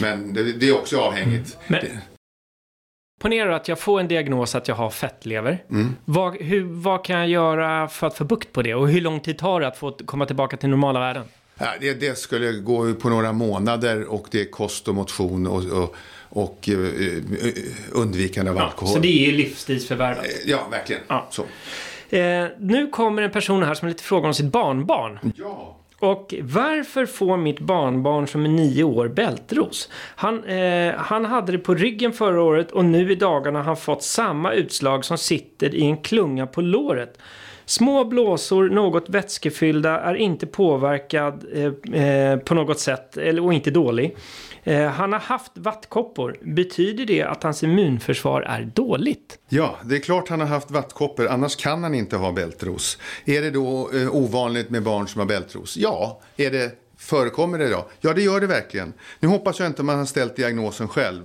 Men 0.02 0.34
det, 0.34 0.42
det 0.52 0.68
är 0.68 0.74
också 0.74 0.98
avhängigt. 0.98 1.56
Men- 1.66 1.80
Ponera 3.18 3.56
att 3.56 3.68
jag 3.68 3.78
får 3.78 4.00
en 4.00 4.08
diagnos 4.08 4.54
att 4.54 4.68
jag 4.68 4.74
har 4.74 4.90
fettlever. 4.90 5.62
Mm. 5.70 5.96
Vad, 6.04 6.36
hur, 6.36 6.64
vad 6.64 7.04
kan 7.04 7.18
jag 7.18 7.28
göra 7.28 7.88
för 7.88 8.06
att 8.06 8.16
få 8.16 8.24
bukt 8.24 8.52
på 8.52 8.62
det? 8.62 8.74
Och 8.74 8.88
hur 8.88 9.00
lång 9.00 9.20
tid 9.20 9.38
tar 9.38 9.60
det 9.60 9.66
att 9.66 9.76
få 9.76 9.92
komma 9.92 10.26
tillbaka 10.26 10.56
till 10.56 10.68
normala 10.68 11.00
värden? 11.00 11.24
ja, 11.58 11.66
det, 11.80 11.94
det 11.94 12.18
skulle 12.18 12.52
gå 12.52 12.94
på 12.94 13.08
några 13.08 13.32
månader 13.32 14.04
och 14.04 14.28
det 14.30 14.40
är 14.40 14.50
kost 14.50 14.88
och 14.88 14.94
motion 14.94 15.46
och, 15.46 15.64
och, 15.64 15.96
och 16.28 16.68
eh, 16.68 16.78
eh, 16.78 17.52
undvikande 17.92 18.50
av 18.50 18.58
alkohol. 18.58 18.94
Så 18.94 19.00
det 19.00 19.28
är 19.28 19.32
livsstilsförvärvat. 19.32 20.26
Ja, 20.44 20.68
verkligen. 20.70 21.02
Ja. 21.08 21.28
Så. 21.30 21.42
Eh, 22.16 22.46
nu 22.58 22.86
kommer 22.86 23.22
en 23.22 23.30
person 23.30 23.62
här 23.62 23.74
som 23.74 23.86
har 23.86 23.90
lite 23.90 24.02
frågor 24.02 24.26
om 24.28 24.34
sitt 24.34 24.52
barnbarn. 24.52 25.18
Ja. 25.36 25.76
Och 25.98 26.34
varför 26.42 27.06
får 27.06 27.36
mitt 27.36 27.60
barnbarn 27.60 28.26
som 28.26 28.44
är 28.44 28.48
nio 28.48 28.84
år 28.84 29.08
bältros? 29.08 29.88
Han, 30.16 30.44
eh, 30.44 30.94
han 30.94 31.24
hade 31.24 31.52
det 31.52 31.58
på 31.58 31.74
ryggen 31.74 32.12
förra 32.12 32.42
året 32.42 32.72
och 32.72 32.84
nu 32.84 33.12
i 33.12 33.14
dagarna 33.14 33.58
har 33.58 33.64
han 33.64 33.76
fått 33.76 34.02
samma 34.02 34.52
utslag 34.52 35.04
som 35.04 35.18
sitter 35.18 35.74
i 35.74 35.82
en 35.82 35.96
klunga 35.96 36.46
på 36.46 36.60
låret. 36.60 37.18
Små 37.68 38.04
blåsor, 38.04 38.68
något 38.68 39.08
vätskefyllda, 39.08 40.00
är 40.00 40.14
inte 40.14 40.46
påverkad 40.46 41.44
eh, 41.52 42.02
eh, 42.02 42.38
på 42.38 42.54
något 42.54 42.80
sätt 42.80 43.16
eller, 43.16 43.44
och 43.44 43.54
inte 43.54 43.70
dålig. 43.70 44.16
Eh, 44.64 44.86
han 44.86 45.12
har 45.12 45.20
haft 45.20 45.52
vattkoppor. 45.54 46.36
Betyder 46.42 47.06
det 47.06 47.22
att 47.22 47.42
hans 47.42 47.62
immunförsvar 47.62 48.42
är 48.42 48.62
dåligt? 48.74 49.38
Ja, 49.48 49.76
det 49.84 49.96
är 49.96 50.00
klart 50.00 50.28
han 50.28 50.40
har 50.40 50.46
haft 50.46 50.70
vattkoppor, 50.70 51.28
annars 51.28 51.56
kan 51.56 51.82
han 51.82 51.94
inte 51.94 52.16
ha 52.16 52.32
bältros. 52.32 52.98
Är 53.24 53.42
det 53.42 53.50
då 53.50 53.90
eh, 53.94 54.14
ovanligt 54.14 54.70
med 54.70 54.82
barn 54.82 55.08
som 55.08 55.18
har 55.18 55.26
bältros? 55.26 55.76
Ja. 55.76 56.20
Är 56.36 56.50
det 56.50 56.72
förekommer 56.98 57.58
det 57.58 57.70
då? 57.70 57.86
Ja, 58.00 58.12
det 58.12 58.22
gör 58.22 58.40
det 58.40 58.46
verkligen. 58.46 58.92
Nu 59.20 59.28
hoppas 59.28 59.58
jag 59.60 59.66
inte 59.66 59.82
man 59.82 59.98
har 59.98 60.04
ställt 60.04 60.36
diagnosen 60.36 60.88
själv. 60.88 61.22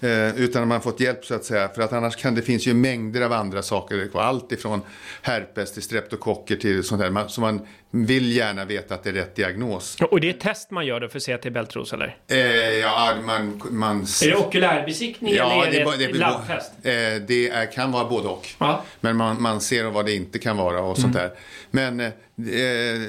Eh, 0.00 0.40
utan 0.40 0.62
att 0.62 0.68
man 0.68 0.80
fått 0.80 1.00
hjälp 1.00 1.24
så 1.24 1.34
att 1.34 1.44
säga. 1.44 1.68
För 1.68 1.82
att 1.82 1.92
annars 1.92 2.16
kan 2.16 2.34
det 2.34 2.42
finns 2.42 2.66
ju 2.66 2.74
mängder 2.74 3.20
av 3.20 3.32
andra 3.32 3.62
saker. 3.62 4.10
Allt 4.14 4.52
ifrån 4.52 4.80
herpes 5.22 5.72
till 5.72 5.82
streptokocker 5.82 6.56
till 6.56 6.84
sånt 6.84 7.02
där. 7.02 7.28
Så 7.28 7.40
man 7.40 7.66
vill 7.90 8.32
gärna 8.36 8.64
veta 8.64 8.94
att 8.94 9.02
det 9.02 9.10
är 9.10 9.14
rätt 9.14 9.34
diagnos. 9.34 9.96
Och 10.10 10.20
det 10.20 10.28
är 10.28 10.32
test 10.32 10.70
man 10.70 10.86
gör 10.86 11.00
då 11.00 11.08
för 11.08 11.16
att 11.16 11.22
se 11.22 11.32
att 11.32 11.42
det 11.42 11.48
är 11.48 11.50
bältros 11.50 11.92
eller? 11.92 12.16
Eh, 12.28 12.36
ja, 12.78 13.14
man, 13.26 13.62
man... 13.70 14.00
Är 14.00 14.28
det 14.30 14.36
okulärbesiktning 14.36 15.34
ja, 15.34 15.64
eller 15.66 15.80
är 15.80 15.84
det, 15.84 15.96
det 15.96 16.04
ett 16.04 16.16
labbtest? 16.16 16.72
Eh, 16.82 16.92
det 17.26 17.48
är, 17.48 17.72
kan 17.72 17.92
vara 17.92 18.04
både 18.04 18.28
och. 18.28 18.48
Ja. 18.58 18.84
Men 19.00 19.16
man, 19.16 19.42
man 19.42 19.60
ser 19.60 19.84
vad 19.84 20.06
det 20.06 20.14
inte 20.14 20.38
kan 20.38 20.56
vara 20.56 20.80
och 20.80 20.98
sånt 20.98 21.16
mm. 21.16 21.28
där. 21.28 21.38
Men 21.70 22.00
eh, 22.00 22.06
eh, 22.06 23.00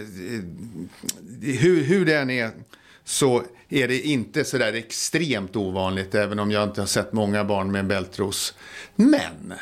hur, 1.41 1.83
hur 1.83 2.05
det 2.05 2.17
än 2.17 2.29
är 2.29 2.51
så 3.07 3.43
är 3.69 3.87
det 3.87 4.01
inte 4.01 4.43
så 4.43 4.57
där 4.57 4.73
extremt 4.73 5.55
ovanligt, 5.55 6.15
även 6.15 6.39
om 6.39 6.51
jag 6.51 6.63
inte 6.63 6.81
har 6.81 6.85
sett 6.85 7.13
många 7.13 7.43
barn 7.43 7.71
med 7.71 7.79
en 7.79 7.87
bältros. 7.87 8.53
Men 8.95 9.53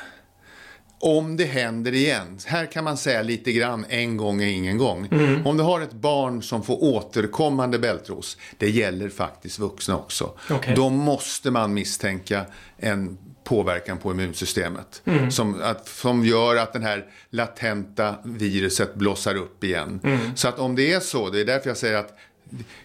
om 0.99 1.37
det 1.37 1.45
händer 1.45 1.93
igen, 1.93 2.39
här 2.45 2.65
kan 2.65 2.83
man 2.83 2.97
säga 2.97 3.21
lite 3.21 3.51
grann 3.51 3.85
en 3.89 4.17
gång 4.17 4.41
är 4.41 4.47
ingen 4.47 4.77
gång. 4.77 5.07
Mm. 5.11 5.47
Om 5.47 5.57
du 5.57 5.63
har 5.63 5.81
ett 5.81 5.93
barn 5.93 6.43
som 6.43 6.63
får 6.63 6.83
återkommande 6.83 7.79
bältros, 7.79 8.37
det 8.57 8.69
gäller 8.69 9.09
faktiskt 9.09 9.59
vuxna 9.59 9.97
också. 9.97 10.33
Okay. 10.49 10.75
Då 10.75 10.89
måste 10.89 11.51
man 11.51 11.73
misstänka 11.73 12.45
en 12.77 13.17
påverkan 13.43 13.97
på 13.97 14.11
immunsystemet. 14.11 15.01
Mm. 15.05 15.31
Som, 15.31 15.61
att, 15.61 15.87
som 15.87 16.25
gör 16.25 16.55
att 16.55 16.73
den 16.73 16.83
här 16.83 17.05
latenta 17.29 18.15
viruset 18.23 18.95
blossar 18.95 19.35
upp 19.35 19.63
igen. 19.63 19.99
Mm. 20.03 20.35
Så 20.35 20.47
att 20.47 20.59
om 20.59 20.75
det 20.75 20.93
är 20.93 20.99
så, 20.99 21.29
det 21.29 21.41
är 21.41 21.45
därför 21.45 21.69
jag 21.69 21.77
säger 21.77 21.97
att 21.97 22.17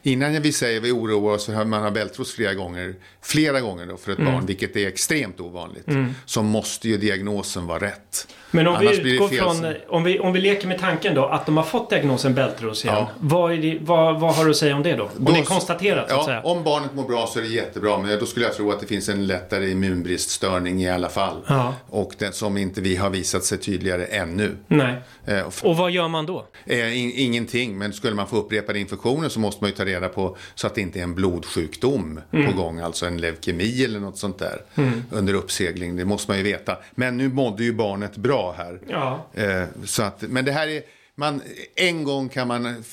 Innan 0.03 0.43
vi 0.43 0.53
säger 0.53 0.81
vi 0.81 0.93
oroar 0.93 1.35
oss 1.35 1.47
för 1.47 1.55
att 1.55 1.67
man 1.67 1.83
har 1.83 1.91
bältros 1.91 2.33
flera 2.33 2.55
gånger, 2.55 2.95
flera 3.23 3.61
gånger 3.61 3.87
då 3.87 3.97
för 3.97 4.13
ett 4.13 4.19
mm. 4.19 4.33
barn, 4.33 4.47
vilket 4.47 4.77
är 4.77 4.89
extremt 4.89 5.41
ovanligt, 5.41 5.89
mm. 5.89 6.15
så 6.27 6.43
måste 6.43 6.89
ju 6.89 6.97
diagnosen 6.97 7.67
vara 7.67 7.79
rätt. 7.79 8.27
Men 8.51 8.67
om 8.67 8.75
Annars 8.75 8.99
vi 8.99 9.15
utgår 9.15 9.29
från, 9.29 9.75
om 9.89 10.05
vi, 10.05 10.19
om 10.19 10.33
vi 10.33 10.41
leker 10.41 10.69
med 10.69 10.79
tanken 10.79 11.15
då 11.15 11.25
att 11.25 11.47
de 11.47 11.57
har 11.57 11.65
fått 11.65 11.91
diagnosen 11.91 12.35
bältros 12.35 12.85
igen. 12.85 12.97
Ja. 12.97 13.11
Vad, 13.19 13.51
det, 13.51 13.79
vad, 13.81 14.21
vad, 14.21 14.35
har 14.35 14.45
du 14.45 14.51
att 14.51 14.57
säga 14.57 14.77
om 14.77 14.83
det 14.83 14.97
då? 14.97 15.05
Om 15.05 15.11
då, 15.19 15.33
det 15.33 15.39
är 15.39 15.45
konstaterat 15.45 16.07
ja, 16.09 16.15
så 16.15 16.21
att 16.21 16.27
säga. 16.27 16.43
Om 16.43 16.65
barnet 16.65 16.95
mår 16.95 17.05
bra 17.05 17.27
så 17.27 17.39
är 17.39 17.43
det 17.43 17.49
jättebra. 17.49 17.99
Men 17.99 18.19
då 18.19 18.27
skulle 18.27 18.47
jag 18.47 18.55
tro 18.55 18.71
att 18.71 18.81
det 18.81 18.87
finns 18.87 19.09
en 19.09 19.27
lättare 19.27 19.71
immunbriststörning 19.71 20.83
i 20.83 20.91
alla 20.91 21.09
fall. 21.09 21.37
Ja. 21.47 21.75
Och 21.89 22.13
den 22.19 22.33
som 22.33 22.57
inte 22.57 22.81
vi 22.81 22.97
har 22.97 23.11
visat 23.11 23.45
sig 23.45 23.59
tydligare 23.59 24.05
ännu. 24.05 24.57
Nej. 24.67 24.95
Eh, 25.27 25.41
och, 25.41 25.55
och, 25.63 25.77
vad 25.77 25.91
gör 25.91 26.09
man 26.09 26.27
då? 26.27 26.47
Eh, 26.67 26.99
in, 26.99 27.13
ingenting. 27.15 27.79
Men 27.79 27.93
skulle 27.93 28.15
man 28.15 28.27
få 28.27 28.37
upprepade 28.37 28.79
infektioner 28.79 29.29
så 29.29 29.41
måste 29.41 29.50
man 29.61 29.71
ju 29.71 29.77
ta 29.77 29.85
reda 29.85 30.09
på 30.09 30.37
så 30.55 30.67
att 30.67 30.75
det 30.75 30.81
inte 30.81 30.99
är 30.99 31.03
en 31.03 31.15
blodsjukdom 31.15 32.21
mm. 32.33 32.47
på 32.47 32.63
gång. 32.63 32.79
Alltså 32.79 33.07
en 33.07 33.19
leukemi 33.19 33.85
eller 33.85 34.01
något 34.01 34.19
sånt 34.19 34.39
där. 34.39 34.63
Mm. 34.75 35.03
Under 35.11 35.35
uppsegling. 35.35 35.97
Det 35.97 36.05
måste 36.05 36.31
man 36.31 36.39
ju 36.39 36.45
veta. 36.45 36.79
Men 36.95 37.17
nu 37.17 37.29
mådde 37.29 37.65
ju 37.65 37.73
barnet 37.73 38.17
bra 38.17 38.55
här. 38.59 38.81
Ja. 38.89 39.27
Eh, 39.35 39.65
så 39.85 40.03
att, 40.03 40.23
men 40.23 40.45
det 40.45 40.53
här 40.53 40.69
är, 40.69 40.83
man, 41.15 41.43
en 41.75 42.05
gång 42.05 42.29
kan 42.29 42.49
man 42.49 42.85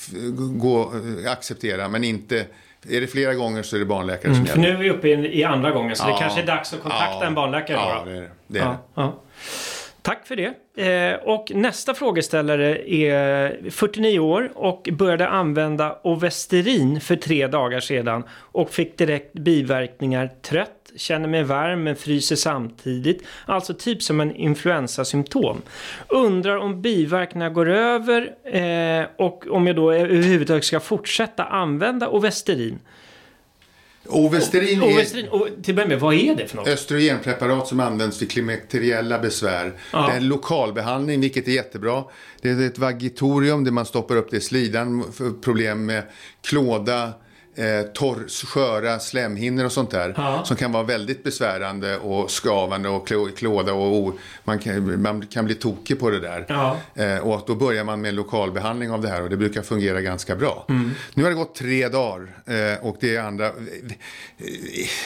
gå, 0.58 0.92
eh, 1.24 1.32
acceptera, 1.32 1.88
men 1.88 2.04
inte 2.04 2.46
är 2.88 3.00
det 3.00 3.06
flera 3.06 3.34
gånger 3.34 3.62
så 3.62 3.76
är 3.76 3.80
det 3.80 3.86
barnläkare 3.86 4.32
mm, 4.32 4.46
som 4.46 4.46
gäller. 4.46 4.54
För 4.54 4.78
nu 4.78 4.78
är 4.78 4.82
vi 4.82 4.98
uppe 4.98 5.08
i, 5.08 5.40
i 5.40 5.44
andra 5.44 5.70
gången, 5.70 5.96
så 5.96 6.04
ja. 6.08 6.12
det 6.12 6.18
kanske 6.18 6.40
är 6.40 6.46
dags 6.46 6.72
att 6.72 6.82
kontakta 6.82 7.16
ja. 7.20 7.26
en 7.26 7.34
barnläkare. 7.34 7.76
Ja, 7.76 8.02
då. 8.04 8.10
det 8.10 8.16
är 8.16 8.20
det. 8.20 8.30
det, 8.46 8.58
är 8.58 8.76
det. 8.94 9.12
Tack 10.08 10.26
för 10.26 10.36
det. 10.36 10.54
Eh, 10.86 11.14
och 11.14 11.52
nästa 11.54 11.94
frågeställare 11.94 12.92
är 12.94 13.70
49 13.70 14.18
år 14.18 14.50
och 14.54 14.88
började 14.92 15.28
använda 15.28 15.98
Ovesterin 16.02 17.00
för 17.00 17.16
tre 17.16 17.46
dagar 17.46 17.80
sedan 17.80 18.22
och 18.32 18.70
fick 18.70 18.98
direkt 18.98 19.32
biverkningar 19.32 20.30
trött 20.42 20.92
känner 20.96 21.28
mig 21.28 21.42
varm 21.42 21.82
men 21.82 21.96
fryser 21.96 22.36
samtidigt. 22.36 23.22
Alltså 23.46 23.74
typ 23.74 24.02
som 24.02 24.20
en 24.20 24.36
influensasymptom. 24.36 25.62
Undrar 26.08 26.56
om 26.56 26.82
biverkningarna 26.82 27.54
går 27.54 27.68
över 27.68 28.30
eh, 28.44 29.06
och 29.16 29.46
om 29.50 29.66
jag 29.66 29.76
då 29.76 29.92
överhuvudtaget 29.92 30.64
ska 30.64 30.80
fortsätta 30.80 31.44
använda 31.44 32.08
Ovesterin. 32.08 32.78
Ovesterin 34.08 34.82
är... 34.82 34.86
Ovesterin, 34.86 35.28
och 35.28 35.48
till 35.62 35.74
början 35.74 35.88
med, 35.88 36.00
vad 36.00 36.14
är 36.14 36.34
det 36.34 36.46
för 36.46 36.56
något? 36.56 36.68
Östrogenpreparat 36.68 37.68
som 37.68 37.80
används 37.80 38.22
vid 38.22 38.30
klimakteriella 38.30 39.18
besvär. 39.18 39.72
Ja. 39.92 40.06
Det 40.06 40.12
är 40.12 40.16
en 40.16 40.28
lokalbehandling, 40.28 41.20
vilket 41.20 41.48
är 41.48 41.52
jättebra. 41.52 42.04
Det 42.40 42.50
är 42.50 42.66
ett 42.66 42.78
vagitorium 42.78 43.64
där 43.64 43.72
man 43.72 43.86
stoppar 43.86 44.16
upp 44.16 44.30
det 44.30 44.36
i 44.36 44.40
slidan, 44.40 45.04
problem 45.42 45.86
med 45.86 46.02
klåda, 46.42 47.12
eh, 47.58 47.82
torr, 47.82 48.46
sköra 48.46 48.98
slemhinnor 48.98 49.64
och 49.64 49.72
sånt 49.72 49.90
där. 49.90 50.14
Ja. 50.16 50.44
Som 50.44 50.56
kan 50.56 50.72
vara 50.72 50.82
väldigt 50.82 51.24
besvärande 51.24 51.98
och 51.98 52.30
skavande 52.30 52.88
och 52.88 53.08
klåda 53.36 53.72
och 53.72 53.96
o, 53.96 54.18
man, 54.44 54.58
kan, 54.58 55.02
man 55.02 55.26
kan 55.26 55.44
bli 55.44 55.54
tokig 55.54 56.00
på 56.00 56.10
det 56.10 56.20
där. 56.20 56.44
Ja. 56.48 56.76
Eh, 56.94 57.18
och 57.18 57.44
då 57.46 57.54
börjar 57.54 57.84
man 57.84 58.00
med 58.00 58.14
lokalbehandling 58.14 58.90
av 58.90 59.02
det 59.02 59.08
här 59.08 59.22
och 59.22 59.30
det 59.30 59.36
brukar 59.36 59.62
fungera 59.62 60.00
ganska 60.00 60.36
bra. 60.36 60.66
Mm. 60.68 60.90
Nu 61.14 61.22
har 61.22 61.30
det 61.30 61.36
gått 61.36 61.54
tre 61.54 61.88
dagar 61.88 62.28
eh, 62.46 62.86
och 62.86 62.96
det 63.00 63.16
är 63.16 63.22
andra... 63.22 63.46
Eh, 63.46 63.52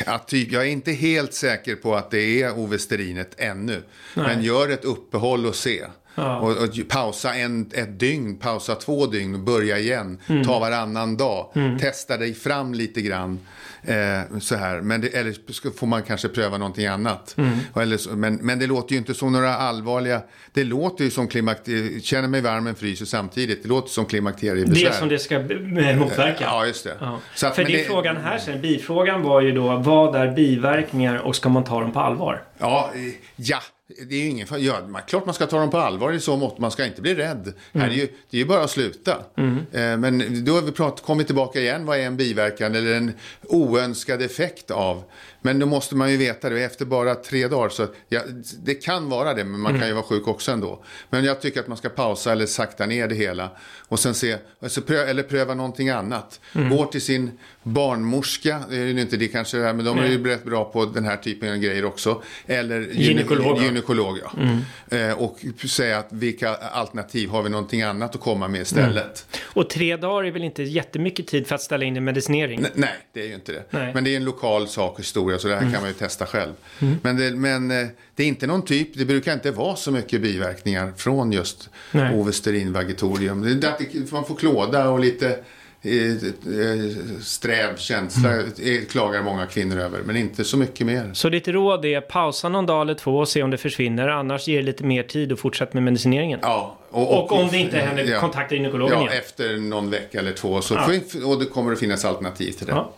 att 0.07 0.29
typ, 0.29 0.53
jag 0.53 0.63
är 0.63 0.67
inte 0.67 0.93
helt 0.93 1.35
säker 1.35 1.77
på 1.77 1.95
att 1.97 2.11
det 2.11 2.43
är 2.43 2.59
ovesterinet 2.59 3.35
ännu. 3.39 3.83
Nej. 4.15 4.27
Men 4.27 4.43
gör 4.43 4.69
ett 4.69 4.85
uppehåll 4.85 5.47
och 5.47 5.55
se. 5.55 5.85
Ja. 6.15 6.39
Och, 6.39 6.51
och, 6.51 6.89
pausa 6.89 7.35
en, 7.35 7.71
ett 7.75 8.01
dygn, 8.01 8.39
pausa 8.39 8.75
två 8.75 9.07
dygn, 9.07 9.45
börja 9.45 9.79
igen. 9.79 10.19
Mm. 10.27 10.45
Ta 10.45 10.59
varannan 10.59 11.17
dag. 11.17 11.53
Mm. 11.55 11.79
Testa 11.79 12.17
dig 12.17 12.35
fram 12.35 12.75
lite 12.75 13.03
grann. 13.03 13.41
Eh, 13.85 14.39
så 14.41 14.57
här. 14.57 14.81
Men 14.81 15.01
det, 15.01 15.09
eller 15.09 15.71
får 15.79 15.87
man 15.87 16.03
kanske 16.03 16.29
pröva 16.29 16.59
någonting 16.59 16.87
annat. 16.87 17.35
Mm. 17.39 17.59
Eller, 17.77 18.17
men, 18.17 18.35
men 18.35 18.59
det 18.59 18.67
låter 18.67 18.93
ju 18.93 18.99
inte 18.99 19.15
som 19.15 19.33
några 19.33 19.57
allvarliga... 19.57 20.23
Det 20.53 20.65
låter 20.65 21.05
ju 21.05 21.11
som 21.11 21.29
klimakterier... 21.29 22.01
Känner 22.01 22.29
mig 22.29 22.41
varm 22.41 22.65
men 22.65 22.75
fryser 22.75 23.05
samtidigt. 23.05 23.63
Det 23.63 23.69
låter 23.69 23.89
som 23.89 24.07
klimakteriebesvär. 24.07 24.89
Det 24.89 24.97
som 24.97 25.09
det 25.09 25.19
ska 25.19 25.39
motverka. 25.39 26.45
Ja, 26.45 26.67
just 26.67 26.85
det. 26.85 26.97
Ja. 27.01 27.19
Så 27.35 27.47
att, 27.47 27.55
För 27.55 27.65
det 27.65 27.81
är 27.81 27.85
frågan 27.85 28.17
här 28.17 28.39
sen. 28.39 28.61
Bifrågan 28.61 29.23
var 29.23 29.41
ju 29.41 29.53
då, 29.53 29.77
vad 29.77 30.17
är 30.17 30.33
biverkningar 30.33 31.19
och 31.19 31.37
ska 31.37 31.49
man 31.49 31.65
ta 31.65 31.81
dem 31.81 31.93
på 31.93 32.01
allvar? 32.01 32.43
Ja, 32.59 32.91
ja 33.37 33.61
det 34.09 34.15
är 34.15 34.21
ju 34.21 34.29
ingen 34.29 34.47
ja, 34.59 35.01
Klart 35.07 35.27
man 35.27 35.35
ska 35.35 35.47
ta 35.47 35.59
dem 35.59 35.71
på 35.71 35.79
allvar 35.79 36.13
i 36.13 36.21
så 36.21 36.37
mått. 36.37 36.59
Man 36.59 36.71
ska 36.71 36.87
inte 36.87 37.03
bli 37.03 37.15
rädd. 37.15 37.53
Mm. 37.73 37.87
Här 37.87 37.89
är 37.89 38.01
ju, 38.01 38.09
det 38.31 38.37
är 38.37 38.39
ju 38.39 38.47
bara 38.47 38.65
att 38.65 38.71
sluta. 38.71 39.17
Mm. 39.37 39.57
Eh, 39.57 39.97
men 39.97 40.45
då 40.45 40.55
har 40.55 40.63
vi 40.63 40.73
prat, 40.73 41.03
kommit 41.03 41.27
tillbaka 41.27 41.61
igen. 41.61 41.87
Vad 41.87 41.99
är 41.99 42.03
en 42.03 42.17
biverkan 42.17 42.75
eller 42.75 42.95
en 42.95 43.13
oönskad 43.43 44.23
effekt 44.23 44.71
av 44.71 45.05
men 45.43 45.59
då 45.59 45.67
måste 45.67 45.95
man 45.95 46.11
ju 46.11 46.17
veta 46.17 46.49
det 46.49 46.65
efter 46.65 46.85
bara 46.85 47.15
tre 47.15 47.49
dagar. 47.49 47.69
Så 47.69 47.87
ja, 48.09 48.21
det 48.65 48.75
kan 48.75 49.09
vara 49.09 49.35
det, 49.35 49.45
men 49.45 49.61
man 49.61 49.71
mm. 49.71 49.81
kan 49.81 49.89
ju 49.89 49.95
vara 49.95 50.05
sjuk 50.05 50.29
också 50.29 50.53
ändå. 50.53 50.85
Men 51.11 51.25
jag 51.25 51.41
tycker 51.41 51.61
att 51.61 51.69
man 51.69 51.77
ska 51.77 51.89
pausa 51.89 52.33
eller 52.33 52.47
sakta 52.47 52.87
ner 52.87 53.09
det 53.09 53.15
hela. 53.15 53.51
Och 53.89 54.01
sen 54.01 54.15
se, 54.15 54.37
alltså 54.63 54.83
pröva, 54.83 55.11
eller 55.11 55.23
pröva 55.23 55.55
någonting 55.55 55.89
annat. 55.89 56.41
Gå 56.71 56.85
till 56.87 57.03
sin 57.03 57.31
barnmorska, 57.63 58.61
det 58.71 58.77
är 58.77 58.87
ju 58.87 59.01
inte 59.01 59.17
det 59.17 59.29
kanske 59.29 59.59
är, 59.59 59.73
men 59.73 59.85
de 59.85 59.99
är 59.99 60.07
ju 60.07 60.25
rätt 60.25 60.45
bra 60.45 60.65
på 60.65 60.85
den 60.85 61.05
här 61.05 61.17
typen 61.17 61.53
av 61.53 61.57
grejer 61.57 61.85
också. 61.85 62.23
Eller 62.47 62.81
gynekolog. 62.81 63.59
Gynekolog 63.83 64.19
ja. 64.25 64.33
Mm. 64.43 65.11
Eh, 65.11 65.19
och 65.19 65.39
säga 65.69 65.99
att 65.99 66.09
vilka 66.11 66.55
alternativ 66.55 67.29
har 67.29 67.43
vi 67.43 67.51
någonting 67.51 67.83
annat 67.83 68.15
att 68.15 68.21
komma 68.21 68.49
med 68.49 68.61
istället. 68.61 69.27
Mm. 69.33 69.43
Och 69.45 69.71
tre 69.71 69.97
dagar 69.97 70.25
är 70.25 70.31
väl 70.31 70.45
inte 70.45 70.63
jättemycket 70.63 71.27
tid 71.27 71.47
för 71.47 71.55
att 71.55 71.63
ställa 71.63 71.85
in 71.85 71.97
en 71.97 72.05
medicinering? 72.05 72.59
N 72.61 72.67
nej, 72.75 72.95
det 73.13 73.21
är 73.21 73.27
ju 73.27 73.35
inte 73.35 73.53
det. 73.53 73.65
Nej. 73.71 73.95
Men 73.95 74.05
det 74.05 74.11
är 74.11 74.17
en 74.17 74.25
lokal 74.25 74.69
sak 74.69 74.93
och 74.93 75.01
historia 75.01 75.39
så 75.39 75.49
det 75.49 75.55
här 75.55 75.61
mm. 75.61 75.73
kan 75.73 75.83
man 75.83 75.91
ju 75.91 75.95
testa 75.95 76.27
själv. 76.27 76.53
Mm. 76.81 76.97
Men, 77.03 77.17
det, 77.17 77.31
men 77.31 77.71
eh, 77.71 77.87
det 78.15 78.23
är 78.23 78.27
inte 78.27 78.47
någon 78.47 78.65
typ, 78.65 78.89
det 78.95 79.05
brukar 79.05 79.33
inte 79.33 79.51
vara 79.51 79.77
så 79.77 79.91
mycket 79.91 80.21
biverkningar 80.21 80.93
från 80.97 81.33
just 81.33 81.71
Ovesterin 82.15 82.73
vagitorium. 82.73 83.61
Det 83.61 83.67
är 83.67 83.73
att 83.73 84.13
man 84.13 84.25
får 84.25 84.35
klåda 84.35 84.89
och 84.89 85.01
lite 85.01 85.39
sträv 87.23 87.77
känsla 87.77 88.33
mm. 88.33 88.87
klagar 88.91 89.23
många 89.23 89.47
kvinnor 89.47 89.79
över, 89.79 90.03
men 90.03 90.17
inte 90.17 90.45
så 90.45 90.57
mycket 90.57 90.87
mer. 90.87 91.11
Så 91.15 91.29
ditt 91.29 91.49
råd 91.49 91.85
är 91.85 92.01
pausa 92.01 92.49
någon 92.49 92.67
dag 92.67 92.83
eller 92.83 92.95
två 92.95 93.19
och 93.19 93.29
se 93.29 93.43
om 93.43 93.51
det 93.51 93.59
försvinner, 93.59 94.09
annars 94.09 94.49
ger 94.49 94.57
det 94.57 94.63
lite 94.63 94.85
mer 94.85 95.03
tid 95.03 95.33
och 95.33 95.39
fortsätt 95.39 95.75
med 95.75 95.83
medicineringen? 95.83 96.39
Ja. 96.43 96.79
Och, 96.91 97.03
och, 97.03 97.33
och 97.33 97.33
om 97.33 97.49
det 97.51 97.59
inte 97.59 97.79
händer, 97.79 98.05
ja, 98.05 98.21
kontakta 98.21 98.55
gynekologen 98.55 98.99
Ja, 98.99 99.01
igen. 99.01 99.19
efter 99.19 99.57
någon 99.57 99.91
vecka 99.91 100.19
eller 100.19 100.33
två. 100.33 100.61
Så 100.61 100.75
ja. 100.75 101.27
och 101.27 101.39
det 101.39 101.47
kommer 101.47 101.73
att 101.73 101.79
finnas 101.79 102.05
alternativ 102.05 102.53
till 102.53 102.67
det. 102.67 102.73
Ja. 102.73 102.93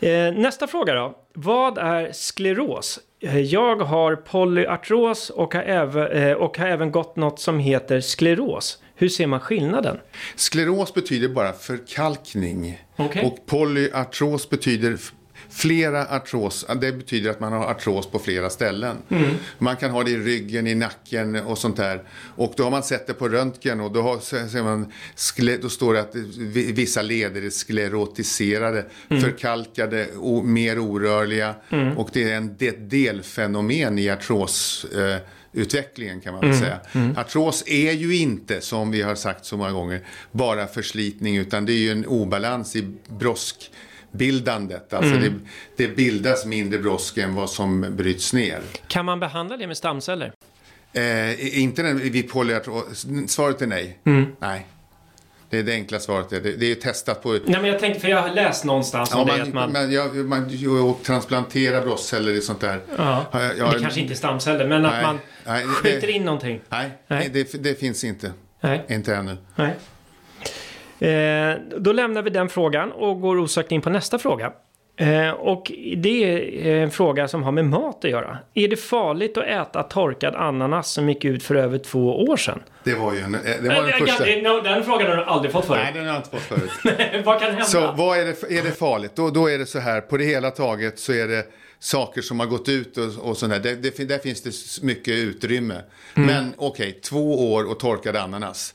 Eh, 0.00 0.32
nästa 0.32 0.66
fråga 0.66 0.94
då. 0.94 1.18
Vad 1.34 1.78
är 1.78 2.12
skleros? 2.12 3.00
Eh, 3.20 3.40
jag 3.40 3.76
har 3.76 4.16
polyartros 4.16 5.30
och 5.30 5.54
har, 5.54 5.62
även, 5.62 6.06
eh, 6.06 6.32
och 6.32 6.58
har 6.58 6.66
även 6.66 6.92
gått 6.92 7.16
något 7.16 7.40
som 7.40 7.58
heter 7.58 8.00
skleros. 8.00 8.78
Hur 8.94 9.08
ser 9.08 9.26
man 9.26 9.40
skillnaden? 9.40 9.96
Skleros 10.36 10.94
betyder 10.94 11.28
bara 11.28 11.52
förkalkning. 11.52 12.82
Okay. 12.96 13.24
Och 13.26 13.46
polyartros 13.46 14.50
betyder 14.50 14.96
Flera 15.50 16.06
artros, 16.06 16.66
det 16.80 16.92
betyder 16.92 17.30
att 17.30 17.40
man 17.40 17.52
har 17.52 17.64
artros 17.70 18.06
på 18.06 18.18
flera 18.18 18.50
ställen. 18.50 18.96
Man 19.58 19.76
kan 19.76 19.90
ha 19.90 20.02
det 20.04 20.10
i 20.10 20.16
ryggen, 20.18 20.66
i 20.66 20.74
nacken 20.74 21.36
och 21.36 21.58
sånt 21.58 21.76
där. 21.76 22.02
Och 22.36 22.54
då 22.56 22.62
har 22.64 22.70
man 22.70 22.82
sett 22.82 23.06
det 23.06 23.14
på 23.14 23.28
röntgen 23.28 23.80
och 23.80 23.92
då, 23.92 24.02
har, 24.02 24.18
ser 24.48 24.62
man, 24.62 24.92
då 25.62 25.68
står 25.68 25.94
det 25.94 26.00
att 26.00 26.14
vi- 26.38 26.72
vissa 26.72 27.02
leder 27.02 27.42
är 27.42 27.50
sklerotiserade, 27.50 28.84
förkalkade, 29.08 30.08
o, 30.16 30.42
mer 30.42 30.78
orörliga. 30.78 31.54
Och 31.96 32.10
det 32.12 32.30
är 32.30 32.36
en, 32.36 32.54
det 32.58 32.68
är 32.68 32.72
ett 32.72 32.90
delfenomen 32.90 33.98
i 33.98 34.10
artros. 34.10 34.84
Eh, 34.96 35.16
utvecklingen 35.52 36.20
kan 36.20 36.32
man 36.34 36.40
väl 36.50 36.58
säga. 36.58 36.80
Artros 37.16 37.64
är 37.66 37.92
ju 37.92 38.16
inte, 38.16 38.60
som 38.60 38.90
vi 38.90 39.02
har 39.02 39.14
sagt 39.14 39.44
så 39.44 39.56
många 39.56 39.72
gånger, 39.72 40.00
bara 40.32 40.66
förslitning 40.66 41.36
utan 41.36 41.66
det 41.66 41.72
är 41.72 41.78
ju 41.78 41.90
en 41.92 42.06
obalans 42.06 42.76
i 42.76 42.84
broskbildandet. 44.18 44.92
Alltså 44.92 45.14
det, 45.14 45.32
det 45.76 45.88
bildas 45.96 46.46
mindre 46.46 46.78
brosk 46.78 47.18
än 47.18 47.34
vad 47.34 47.50
som 47.50 47.96
bryts 47.96 48.32
ner. 48.32 48.60
Kan 48.88 49.04
man 49.04 49.20
behandla 49.20 49.56
det 49.56 49.66
med 49.66 49.76
stamceller? 49.76 50.32
Eh, 50.92 51.58
inte 51.62 51.82
vid 51.92 52.30
polyartros, 52.30 53.06
svaret 53.28 53.62
är 53.62 53.66
nej. 53.66 53.98
Nej. 54.40 54.66
Det 55.50 55.58
är 55.58 55.62
det 55.62 55.72
enkla 55.72 56.00
svaret. 56.00 56.30
Det, 56.30 56.40
det 56.40 56.70
är 56.70 56.74
testat 56.74 57.22
på... 57.22 57.32
Nej, 57.32 57.42
men 57.46 57.64
jag 57.64 57.80
tänkte, 57.80 58.00
för 58.00 58.08
jag 58.08 58.22
har 58.22 58.30
läst 58.30 58.64
någonstans 58.64 59.14
om 59.14 59.18
Ja, 59.28 59.34
det 59.36 59.38
man, 59.38 59.48
att 59.48 59.54
man... 59.54 59.72
man, 59.72 59.92
jag, 59.92 60.16
man, 60.16 60.88
och 60.90 61.02
transplanterar 61.02 61.82
bröstceller 61.82 62.36
och 62.36 62.42
sånt 62.42 62.60
där. 62.60 62.80
ja, 62.96 63.26
Ja, 63.32 63.42
jag- 63.42 63.58
jag- 63.58 63.72
det 63.72 63.80
kanske 63.80 64.00
inte 64.00 64.12
är 64.12 64.16
stamceller, 64.16 64.68
men 64.68 64.84
att 64.86 64.92
Nej, 64.92 65.02
man 65.02 65.18
nej, 65.46 65.62
det- 65.64 65.68
skjuter 65.70 66.08
in 66.08 66.24
någonting. 66.24 66.60
Nej, 66.68 66.90
Nej. 67.06 67.30
Det, 67.32 67.62
det 67.62 67.74
finns 67.80 68.04
inte. 68.04 68.32
Nej. 68.60 68.84
Inte 68.88 69.14
ännu. 69.16 69.36
Nej. 69.56 69.74
Eh, 70.98 71.54
då 71.78 71.92
lämnar 71.92 72.22
vi 72.22 72.30
den 72.30 72.48
frågan 72.48 72.92
och 72.92 73.20
går 73.20 73.36
osökt 73.38 73.72
in 73.72 73.80
på 73.80 73.90
nästa 73.90 74.18
fråga. 74.18 74.52
Eh, 74.96 75.30
och 75.30 75.72
det 75.96 76.24
är 76.68 76.82
en 76.82 76.90
fråga 76.90 77.28
som 77.28 77.42
har 77.42 77.52
med 77.52 77.64
mat 77.64 78.04
att 78.04 78.10
göra. 78.10 78.38
Är 78.54 78.68
det 78.68 78.76
farligt 78.76 79.36
att 79.38 79.44
äta 79.44 79.82
torkad 79.82 80.34
ananas 80.34 80.90
som 80.92 81.08
gick 81.08 81.24
ut 81.24 81.42
för 81.42 81.54
över 81.54 81.78
två 81.78 82.24
år 82.24 82.36
sedan? 82.36 82.62
Det 82.84 82.94
var 82.94 83.12
ju 83.12 83.20
en, 83.20 83.32
det 83.32 83.68
var 83.68 83.74
Eh, 83.74 83.84
den 83.86 84.06
första. 84.06 84.26
eh, 84.26 84.42
no, 84.42 84.60
Den 84.60 84.84
frågan 84.84 85.08
har 85.10 85.16
du 85.16 85.24
aldrig 85.24 85.52
fått 85.52 85.64
förut. 85.64 85.80
Nej, 85.84 85.92
den 85.94 86.02
har 86.06 86.08
jag 86.08 86.16
inte 86.16 86.30
fått 86.30 86.40
förut. 86.40 86.70
Vad 87.24 87.40
kan 87.40 87.48
hända? 87.50 87.64
Så 87.64 87.92
vad 87.92 88.18
är 88.18 88.24
det, 88.24 88.58
är 88.58 88.62
det 88.62 88.78
farligt? 88.78 89.12
Då, 89.14 89.30
då 89.30 89.50
är 89.50 89.58
det 89.58 89.66
så 89.66 89.78
här, 89.78 90.00
på 90.00 90.16
det 90.16 90.24
hela 90.24 90.50
taget 90.50 90.98
så 90.98 91.12
är 91.12 91.28
det 91.28 91.46
saker 91.78 92.22
som 92.22 92.40
har 92.40 92.46
gått 92.46 92.68
ut 92.68 92.98
och, 92.98 93.28
och 93.30 93.36
sånt 93.36 93.52
där. 93.52 93.60
Det, 93.60 93.96
det, 93.96 94.04
där 94.04 94.18
finns 94.18 94.42
det 94.42 94.82
mycket 94.86 95.14
utrymme. 95.14 95.74
Mm. 96.16 96.26
Men 96.26 96.54
okej, 96.56 97.00
två 97.02 97.52
år 97.52 97.70
och 97.70 97.78
torkad 97.80 98.16
ananas. 98.16 98.74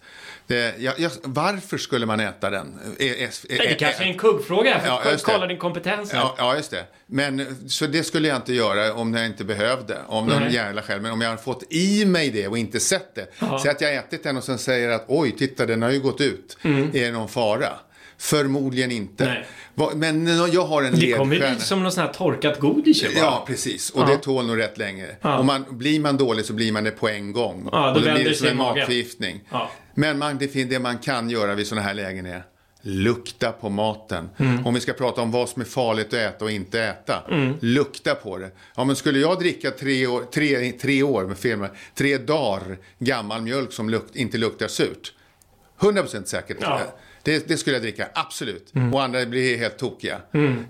Det, 0.49 0.73
jag, 0.79 0.99
jag, 0.99 1.11
varför 1.23 1.77
skulle 1.77 2.05
man 2.05 2.19
äta 2.19 2.49
den? 2.49 2.79
Är- 2.99 3.05
är- 3.05 3.23
är- 3.23 3.29
Nej, 3.57 3.67
det 3.67 3.75
kanske 3.75 4.03
är 4.03 4.07
en 4.07 4.17
kuggfråga. 4.17 4.79
För 4.79 4.87
Ja, 4.87 5.01
att 5.13 5.23
kolla 5.23 5.47
din 5.47 5.57
kompetens. 5.57 6.09
Ja, 6.13 6.35
ja, 6.37 6.55
just 6.55 6.71
det. 6.71 6.85
Men, 7.05 7.45
så 7.69 7.87
det 7.87 8.03
skulle 8.03 8.27
jag 8.27 8.37
inte 8.37 8.53
göra 8.53 8.93
om 8.93 9.13
jag 9.13 9.25
inte 9.25 9.43
behövde. 9.43 9.97
Om 10.07 10.27
någon 10.27 10.51
jävla 10.51 10.81
skäl. 10.81 11.01
Men 11.01 11.11
om 11.11 11.21
jag 11.21 11.29
har 11.29 11.37
fått 11.37 11.63
i 11.73 12.05
mig 12.05 12.29
det 12.29 12.47
och 12.47 12.57
inte 12.57 12.79
sett 12.79 13.15
det. 13.15 13.27
Så 13.39 13.69
att 13.69 13.81
jag 13.81 13.95
ätit 13.95 14.23
den 14.23 14.37
och 14.37 14.43
sen 14.43 14.57
säger 14.57 14.89
att 14.89 15.05
oj, 15.07 15.35
titta 15.37 15.65
den 15.65 15.81
har 15.81 15.89
ju 15.91 15.99
gått 15.99 16.21
ut. 16.21 16.57
Är 16.63 16.89
det 17.05 17.11
någon 17.11 17.29
fara? 17.29 17.69
Förmodligen 18.19 18.91
inte. 18.91 19.25
Nej. 19.75 19.95
Men 19.95 20.27
jag 20.51 20.65
har 20.65 20.83
en 20.83 20.99
Det 20.99 21.11
kommer 21.17 21.33
ju 21.35 21.39
ledstjärna. 21.39 21.59
som 21.65 21.83
något 21.83 21.93
sånt 21.93 22.07
här 22.07 22.13
torkat 22.13 22.59
godis 22.59 23.01
bara. 23.03 23.11
Ja, 23.13 23.43
precis. 23.47 23.89
Och 23.89 24.01
Ja. 24.01 24.05
det 24.07 24.17
tål 24.17 24.45
nog 24.47 24.57
rätt 24.59 24.77
länge. 24.77 25.07
Ja. 25.21 25.37
Och 25.37 25.45
man, 25.45 25.65
blir 25.69 25.99
man 25.99 26.17
dålig 26.17 26.45
så 26.45 26.53
blir 26.53 26.71
man 26.71 26.83
det 26.83 26.91
på 26.91 27.09
en 27.09 27.31
gång. 27.33 27.69
Ja, 27.71 27.77
då 27.77 27.87
och 27.99 28.05
då 28.05 28.13
blir 28.13 28.23
det 28.29 28.35
som 28.35 28.47
en 28.47 28.57
matförgiftning. 28.57 29.41
Ja. 29.49 29.69
Men 29.93 30.17
man, 30.17 30.37
det, 30.37 30.63
det 30.63 30.79
man 30.79 30.97
kan 30.97 31.29
göra 31.29 31.55
vid 31.55 31.67
sådana 31.67 31.87
här 31.87 31.93
lägen 31.93 32.25
är 32.25 32.43
lukta 32.81 33.51
på 33.51 33.69
maten. 33.69 34.29
Mm. 34.37 34.65
Om 34.67 34.73
vi 34.73 34.79
ska 34.79 34.93
prata 34.93 35.21
om 35.21 35.31
vad 35.31 35.49
som 35.49 35.61
är 35.61 35.65
farligt 35.65 36.07
att 36.07 36.13
äta 36.13 36.45
och 36.45 36.51
inte 36.51 36.81
äta. 36.83 37.23
Mm. 37.31 37.53
Lukta 37.61 38.15
på 38.15 38.37
det. 38.37 38.51
Ja, 38.75 38.83
men 38.83 38.95
skulle 38.95 39.19
jag 39.19 39.39
dricka 39.39 39.71
tre 39.71 40.07
år, 40.07 40.23
tre, 40.33 40.71
tre 40.71 41.03
år 41.03 41.25
med 41.25 41.37
fel, 41.37 41.59
tre 41.95 42.17
dagar 42.17 42.77
gammal 42.99 43.41
mjölk 43.41 43.73
som 43.73 43.89
lukt, 43.89 44.15
inte 44.15 44.37
luktar 44.37 44.67
surt. 44.67 45.13
100% 45.79 46.23
säkert. 46.25 46.57
Ja. 46.61 46.81
Mm. 47.25 47.39
Det, 47.41 47.47
det 47.47 47.57
skulle 47.57 47.75
jag 47.75 47.83
dricka, 47.83 48.07
absolut. 48.13 48.73
Och 48.93 49.03
andra 49.03 49.25
blir 49.25 49.57
helt 49.57 49.77
tokiga. 49.77 50.17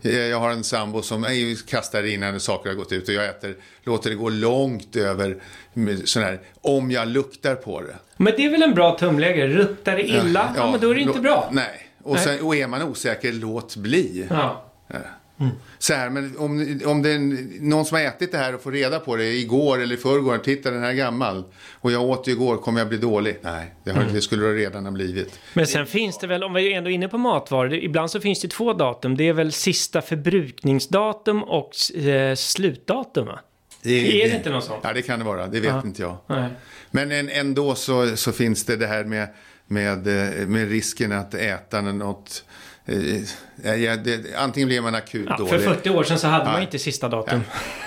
Eh, 0.03 0.17
Jag 0.17 0.39
har 0.39 0.49
en 0.51 0.63
sambo 0.63 1.01
som 1.01 1.23
eh, 1.23 1.31
kastar 1.67 2.03
in 2.03 2.19
när 2.19 2.39
saker 2.39 2.69
har 2.69 2.75
gått 2.75 2.91
ut 2.91 3.07
och 3.07 3.13
jag 3.13 3.25
äter, 3.25 3.55
låter 3.83 4.09
det 4.09 4.15
gå 4.15 4.29
långt 4.29 4.95
över 4.95 5.37
sån 6.05 6.23
här, 6.23 6.39
om 6.61 6.91
jag 6.91 7.07
luktar 7.07 7.55
på 7.55 7.81
det. 7.81 7.95
Men 8.17 8.33
det 8.37 8.45
är 8.45 8.49
väl 8.49 8.63
en 8.63 8.73
bra 8.73 8.97
tumläge? 8.97 9.47
Ruttar 9.47 9.95
det 9.95 10.03
illa? 10.03 10.53
Ja, 10.57 10.71
men 10.71 10.79
då 10.79 10.89
är 10.89 10.95
det 10.95 11.01
inte 11.01 11.19
bra. 11.19 11.49
Nej. 11.51 11.85
Och, 12.03 12.19
sen, 12.19 12.41
och 12.41 12.55
är 12.55 12.67
man 12.67 12.81
osäker, 12.83 13.33
låt 13.33 13.75
bli. 13.75 14.27
Ja. 14.29 14.65
Så 15.77 15.93
här, 15.93 16.09
men 16.09 16.37
om, 16.37 16.81
om 16.85 17.01
det 17.01 17.11
är 17.11 17.19
någon 17.61 17.85
som 17.85 17.97
har 17.97 18.03
ätit 18.03 18.31
det 18.31 18.37
här 18.37 18.55
och 18.55 18.61
får 18.61 18.71
reda 18.71 18.99
på 18.99 19.15
det 19.15 19.33
igår 19.33 19.81
eller 19.81 19.95
i 19.95 19.97
förrgår, 19.97 20.37
titta 20.37 20.71
den 20.71 20.83
här 20.83 20.89
är 20.89 20.93
gammal 20.93 21.43
och 21.73 21.91
jag 21.91 22.01
åt 22.01 22.25
det 22.25 22.31
igår, 22.31 22.57
kommer 22.57 22.79
jag 22.79 22.89
bli 22.89 22.97
dålig? 22.97 23.37
Nej, 23.41 23.73
det, 23.83 23.91
har, 23.91 24.03
det 24.13 24.21
skulle 24.21 24.45
det 24.45 24.53
redan 24.53 24.85
ha 24.85 24.91
blivit. 24.91 25.39
Men 25.53 25.67
sen 25.67 25.85
finns 25.85 26.17
det 26.17 26.27
väl, 26.27 26.43
om 26.43 26.53
vi 26.53 26.73
är 26.73 26.77
ändå 26.77 26.89
inne 26.89 27.07
på 27.07 27.17
matvaror, 27.17 27.69
det, 27.69 27.83
ibland 27.83 28.11
så 28.11 28.19
finns 28.19 28.41
det 28.41 28.47
två 28.47 28.73
datum. 28.73 29.17
Det 29.17 29.27
är 29.27 29.33
väl 29.33 29.51
sista 29.51 30.01
förbrukningsdatum 30.01 31.43
och 31.43 31.95
eh, 31.95 32.35
slutdatum 32.35 33.25
va? 33.25 33.39
Är 33.83 34.29
det 34.29 34.35
inte 34.35 34.49
något 34.49 34.63
sånt? 34.63 34.79
Ja, 34.83 34.93
det 34.93 35.01
kan 35.01 35.19
det 35.19 35.25
vara. 35.25 35.47
Det 35.47 35.59
vet 35.59 35.85
inte 35.85 36.01
jag. 36.01 36.17
Nej. 36.27 36.49
Men 36.91 37.11
en, 37.11 37.29
ändå 37.29 37.75
så, 37.75 38.17
så 38.17 38.31
finns 38.31 38.65
det 38.65 38.75
det 38.75 38.87
här 38.87 39.03
med, 39.03 39.27
med, 39.67 40.07
eh, 40.07 40.47
med 40.47 40.69
risken 40.69 41.11
att 41.11 41.33
äta 41.33 41.81
något... 41.81 42.43
Eh, 42.89 43.75
ja, 43.75 43.95
det, 43.95 44.35
antingen 44.35 44.67
blir 44.67 44.81
man 44.81 44.95
akut 44.95 45.25
Ja, 45.29 45.37
för 45.37 45.45
dålig. 45.45 45.61
40 45.61 45.89
år 45.89 46.03
sedan 46.03 46.19
så 46.19 46.27
hade 46.27 46.45
man 46.45 46.53
Nej. 46.53 46.63
inte 46.63 46.79
sista 46.79 47.09
datum. 47.09 47.41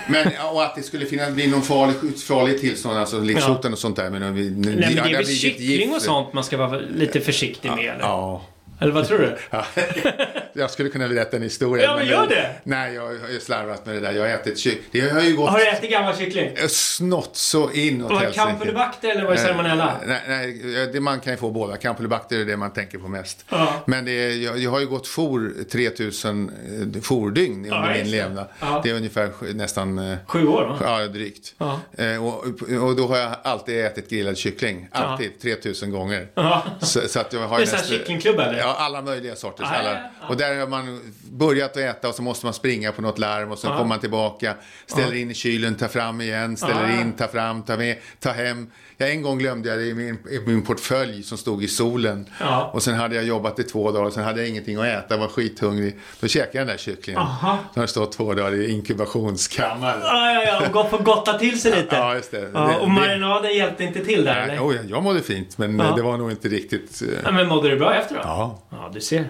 Men, 0.09 0.27
ja, 0.37 0.49
och 0.51 0.63
att 0.63 0.75
det 0.75 0.83
skulle 0.83 1.05
finnas, 1.05 1.33
bli 1.33 1.47
någon 1.47 1.61
farlig, 1.61 1.95
farlig 2.27 2.59
tillstånd, 2.59 2.97
alltså 2.97 3.19
livshotande 3.19 3.75
och 3.75 3.79
sånt 3.79 3.95
där. 3.95 4.09
Men, 4.09 4.21
Nej, 4.21 4.33
men 4.33 4.79
det 4.79 4.99
är 4.99 5.13
väl 5.13 5.25
kyckling 5.25 5.93
och 5.93 6.01
sånt 6.01 6.33
man 6.33 6.43
ska 6.43 6.57
vara 6.57 6.79
lite 6.79 7.19
försiktig 7.21 7.69
med 7.69 7.79
eller? 7.79 7.99
Ja. 7.99 8.41
Eller 8.83 8.93
vad 8.93 9.07
tror 9.07 9.17
du? 9.19 9.37
Ja. 9.49 9.65
Jag 10.55 10.71
skulle 10.71 10.89
kunna 10.89 11.07
berätta 11.07 11.37
en 11.37 11.43
historia. 11.43 11.83
Ja, 11.85 11.95
men 11.97 12.07
gör 12.07 12.27
det. 12.27 12.49
Nej, 12.63 12.93
jag 12.93 13.01
har 13.01 13.29
ju 13.29 13.39
slarvat 13.39 13.85
med 13.85 13.95
det 13.95 14.01
där. 14.01 14.11
Jag 14.11 14.21
har 14.21 14.29
ätit 14.29 14.59
kyckling. 14.59 15.03
Det 15.03 15.09
har 15.09 15.21
ju 15.21 15.35
gått 15.35 15.49
Har 15.49 15.57
du 15.59 15.67
ätit 15.67 15.91
gammal 15.91 16.15
kyckling? 16.17 16.49
snott 16.69 17.29
så 17.35 17.71
inåt 17.71 18.11
Var 18.11 18.19
det 18.19 18.25
helsike. 18.25 18.45
campylobacter 18.45 19.09
eller 19.09 19.23
var 19.25 19.31
det 19.31 19.37
salmonella? 19.37 19.93
Nej, 20.05 20.21
nej 20.27 20.89
det, 20.93 20.99
man 20.99 21.19
kan 21.19 21.33
ju 21.33 21.37
få 21.37 21.51
båda. 21.51 21.77
Campylobacter 21.77 22.39
är 22.39 22.45
det 22.45 22.57
man 22.57 22.73
tänker 22.73 22.97
på 22.97 23.07
mest. 23.07 23.45
Ja. 23.49 23.73
Men 23.85 24.05
det 24.05 24.11
är, 24.11 24.37
jag, 24.43 24.57
jag 24.57 24.71
har 24.71 24.79
ju 24.79 24.85
gått 24.87 25.07
for 25.07 25.51
3000 25.71 26.51
eh, 26.95 27.01
fordygn 27.01 27.55
under 27.65 27.69
Ja, 27.77 27.93
min 27.97 28.11
levnad. 28.11 28.45
Ja. 28.59 28.81
Det 28.83 28.89
är 28.89 28.93
ungefär 28.93 29.29
nästan 29.53 29.97
eh, 30.11 30.17
Sju 30.27 30.47
år 30.47 30.65
va? 30.65 30.77
Ja, 31.01 31.07
drygt. 31.07 31.53
Ja. 31.57 31.79
Eh, 31.97 32.25
och, 32.25 32.45
och 32.83 32.95
då 32.95 33.07
har 33.07 33.17
jag 33.17 33.31
alltid 33.43 33.85
ätit 33.85 34.09
grillad 34.09 34.37
kyckling. 34.37 34.87
Alltid. 34.91 35.39
3000 35.41 35.91
gånger. 35.91 36.27
Ja. 36.35 36.63
Så, 36.81 36.99
så 37.07 37.19
att 37.19 37.33
jag 37.33 37.39
har 37.47 37.57
Det 37.57 37.63
är 37.63 37.65
så 37.65 37.75
här 37.75 37.81
nästan- 37.81 37.97
kycklingklubb 37.97 38.39
eller? 38.39 38.57
Ja, 38.79 38.85
alla 38.85 39.01
möjliga 39.01 39.35
sorters. 39.35 39.67
Ja, 39.71 39.75
ja, 39.75 39.79
alla. 39.89 39.99
ja. 40.21 40.27
Och 40.27 40.37
där 40.37 40.59
har 40.59 40.67
man 40.67 41.13
börjat 41.31 41.71
att 41.71 41.77
äta 41.77 42.07
och 42.09 42.15
så 42.15 42.21
måste 42.21 42.45
man 42.45 42.53
springa 42.53 42.91
på 42.91 43.01
något 43.01 43.19
larm 43.19 43.51
och 43.51 43.59
sen 43.59 43.69
Ja. 43.69 43.75
kommer 43.77 43.89
man 43.89 43.99
tillbaka, 43.99 44.55
ställer 44.85 45.15
in 45.15 45.31
i 45.31 45.33
kylen, 45.33 45.75
tar 45.75 45.87
fram 45.87 46.21
igen, 46.21 46.57
ställer 46.57 46.89
Ja, 46.89 46.95
ja. 46.95 47.01
in, 47.01 47.13
tar 47.13 47.27
fram, 47.27 47.63
tar 47.63 47.77
med, 47.77 47.97
tar 48.19 48.33
hem. 48.33 48.71
Ja, 49.03 49.09
en 49.09 49.21
gång 49.21 49.37
glömde 49.37 49.69
jag 49.69 49.77
det 49.79 49.85
i 49.85 49.93
min, 49.93 50.17
i 50.31 50.39
min 50.45 50.61
portfölj 50.61 51.23
som 51.23 51.37
stod 51.37 51.63
i 51.63 51.67
solen. 51.67 52.29
Ja. 52.39 52.69
Och 52.73 52.83
sen 52.83 52.93
hade 52.95 53.15
jag 53.15 53.23
jobbat 53.25 53.59
i 53.59 53.63
två 53.63 53.91
dagar 53.91 54.05
och 54.05 54.13
sen 54.13 54.23
hade 54.23 54.39
jag 54.39 54.49
ingenting 54.49 54.77
att 54.77 54.85
äta, 54.85 55.17
var 55.17 55.27
skithungrig. 55.27 55.99
Då 56.19 56.27
käkade 56.27 56.57
jag 56.57 56.67
den 56.67 56.75
där 56.75 56.77
kycklingen. 56.83 57.21
Aha. 57.21 57.57
Då 57.73 57.81
har 57.81 57.87
stått 57.87 58.11
två 58.11 58.33
dagar 58.33 58.53
i 58.53 58.71
inkubationskammaren. 58.71 59.99
Ja, 60.01 60.31
ja, 60.33 60.43
ja. 60.43 60.65
Och 60.67 60.71
gått 60.73 61.03
gotta 61.03 61.37
till 61.39 61.61
sig 61.61 61.71
lite. 61.75 61.95
Ja, 61.95 62.15
just 62.15 62.31
det. 62.31 62.49
Ja, 62.53 62.77
och 62.79 62.89
marinaden 62.89 63.53
hjälpte 63.55 63.83
inte 63.83 64.05
till 64.05 64.25
där 64.25 64.33
Nej, 64.47 64.57
eller? 64.57 64.73
ja, 64.73 64.81
jag 64.89 65.03
mådde 65.03 65.21
fint, 65.21 65.57
men 65.57 65.79
Ja. 65.79 65.85
eh, 65.89 65.95
det 65.95 66.01
var 66.01 66.17
nog 66.17 66.31
inte 66.31 66.47
riktigt... 66.47 67.01
eh, 67.01 67.07
Ja, 67.23 67.31
men 67.31 67.47
mådde 67.47 67.69
du 67.69 67.77
bra 67.79 67.95
efter 67.95 68.15
då? 68.15 68.21
Ja. 68.23 68.59
Ja, 68.69 68.91
du 68.93 69.01
ser. 69.01 69.29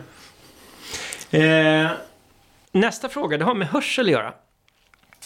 Eh, 1.32 1.88
nästa 2.72 3.10
fråga, 3.10 3.38
det 3.38 3.46
har 3.46 3.56
med 3.56 3.68
hörsel 3.68 4.06
att 4.06 4.12
göra. 4.12 4.34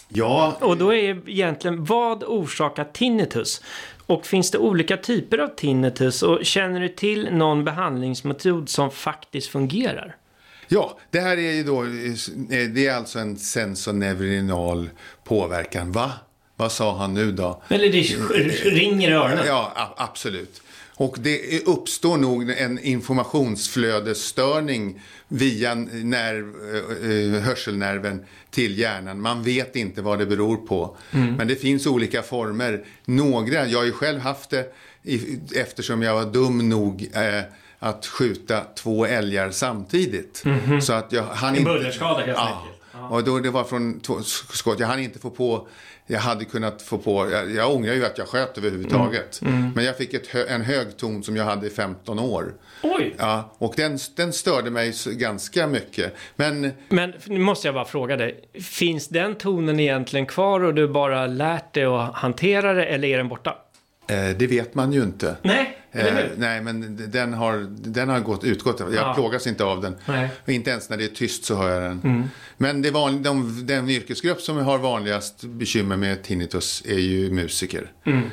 Ja, 0.10 0.58
Och 0.62 0.78
då 0.78 0.94
är 0.94 1.30
egentligen, 1.30 1.86
vad 1.86 2.24
orsakar 2.24 2.84
tinnitus? 2.94 3.62
Och 4.08 4.26
finns 4.26 4.52
det 4.52 4.58
olika 4.58 4.98
typer 4.98 5.38
av 5.38 5.48
tinnitus? 5.48 6.24
Och 6.24 6.46
känner 6.46 6.80
du 6.80 6.89
till 6.89 7.30
någon 7.32 7.63
behandlingsmetod 7.63 8.70
som 8.70 8.91
faktiskt 8.91 9.50
fungerar? 9.50 10.15
Ja, 10.67 10.98
det 11.12 11.20
här 11.20 11.38
är 11.38 11.52
ju 11.52 11.63
då, 11.63 11.84
det 12.74 12.88
är 12.88 12.93
alltså 12.93 13.20
en 13.20 13.38
sensorneurinal 13.38 14.89
påverkan. 15.24 15.91
Va? 15.91 16.12
Vad 16.56 16.72
sa 16.72 16.98
han 16.98 17.13
nu 17.13 17.32
då? 17.32 17.63
Eller 17.67 17.89
det 17.89 18.02
ringer 18.70 19.10
i 19.10 19.13
öronen? 19.13 19.43
Ja, 19.48 19.93
absolut. 19.98 20.62
Och 21.00 21.18
det 21.20 21.66
uppstår 21.66 22.18
nog 22.18 22.50
en 22.50 22.80
informationsflödesstörning 22.80 25.02
via 25.28 25.76
nerv, 25.76 26.46
eh, 27.36 27.42
hörselnerven 27.42 28.26
till 28.50 28.80
hjärnan. 28.80 29.22
Man 29.22 29.44
vet 29.44 29.76
inte 29.76 30.02
vad 30.02 30.20
det 30.20 30.26
beror 30.26 30.58
på. 30.58 30.98
Men 31.12 31.48
det 31.48 31.56
finns 31.56 31.88
olika 31.88 32.22
former. 32.22 32.86
Några, 33.06 33.68
jag 33.68 33.80
har 33.80 33.86
ju 33.86 33.92
själv 33.92 34.20
haft 34.20 34.50
det 34.50 34.74
eftersom 35.56 36.02
jag 36.02 36.14
var 36.14 36.26
dum 36.26 36.70
nog 36.70 37.10
eh, 37.14 37.42
att 37.80 38.06
skjuta 38.06 38.62
två 38.76 39.06
älgar 39.06 39.52
samtidigt. 39.52 40.44
Så 40.82 40.94
att 40.94 41.12
jag 41.12 41.24
hann 41.24 41.56
En 41.56 41.64
bullerskada 41.64 42.26
helt 42.26 42.38
Ja. 43.02 43.08
Och 43.10 43.24
då, 43.24 43.40
det 43.40 43.50
var 43.50 43.64
från 43.64 44.00
två 44.00 44.22
skott. 44.22 44.80
Jag 44.80 44.88
hann 44.88 45.00
inte 45.00 45.20
få 45.20 45.30
på, 45.30 45.68
jag 46.08 46.20
hade 46.20 46.46
kunnat 46.46 46.82
få 46.82 46.98
på, 46.98 47.30
jag, 47.32 47.52
jag 47.52 47.76
ångrar 47.76 47.94
ju 47.94 48.06
att 48.06 48.18
jag 48.18 48.28
sköt 48.28 48.58
överhuvudtaget. 48.58 49.42
Mm. 49.42 49.72
Men 49.76 49.86
jag 49.86 49.98
fick 49.98 50.14
ett, 50.14 50.36
en 50.50 50.62
hög 50.62 50.98
ton 50.98 51.24
som 51.24 51.36
jag 51.36 51.44
hade 51.44 51.68
i 51.68 51.70
15 51.70 52.20
år. 52.20 52.54
Oj! 52.84 53.16
Ja, 53.18 53.56
och 53.58 53.74
den, 53.78 54.00
den 54.16 54.34
störde 54.34 54.70
mig 54.72 54.94
ganska 55.06 55.68
mycket. 55.68 56.16
Men 56.36 56.72
Men 56.90 57.14
nu 57.26 57.40
måste 57.40 57.68
jag 57.68 57.76
bara 57.76 57.86
fråga 57.86 58.16
dig. 58.18 58.50
Finns 58.62 59.08
den 59.08 59.36
tonen 59.36 59.80
egentligen 59.80 60.26
kvar 60.26 60.64
och 60.64 60.74
du 60.74 60.88
bara 60.88 61.28
lärt 61.28 61.74
dig 61.74 61.84
att 61.86 62.16
hantera 62.16 62.74
det 62.74 62.86
eller 62.86 63.08
är 63.08 63.18
den 63.18 63.28
borta? 63.28 63.56
eh, 64.10 64.30
det 64.38 64.48
vet 64.48 64.76
man 64.76 64.94
ju 64.94 65.04
inte. 65.04 65.36
Nej, 65.42 65.78
Eh, 65.91 66.13
nej, 66.38 66.62
men 66.62 66.97
den 67.12 67.34
har, 67.34 67.67
den 67.69 68.10
har 68.10 68.19
gått, 68.19 68.43
utgått. 68.43 68.80
Jag 68.80 68.93
Ja. 68.93 69.13
plågas 69.13 69.47
inte 69.47 69.63
av 69.63 69.82
den. 69.82 69.95
Nej. 70.06 70.30
Och 70.45 70.50
inte 70.50 70.69
ens 70.69 70.89
när 70.89 70.97
det 70.97 71.04
är 71.04 71.08
tyst 71.08 71.45
så 71.45 71.56
hör 71.56 71.69
jag 71.82 71.84
den. 71.84 72.30
Men 72.58 72.82
det 72.82 72.91
van, 72.91 73.23
de, 73.23 73.65
den 73.65 73.89
yrkesgrupp 73.89 74.41
som 74.41 74.58
har 74.58 74.78
vanligast 74.78 75.43
bekymmer 75.43 75.97
med 75.97 76.23
tinnitus 76.23 76.84
är 76.86 77.00
ju 77.00 77.32
musiker. 77.32 77.91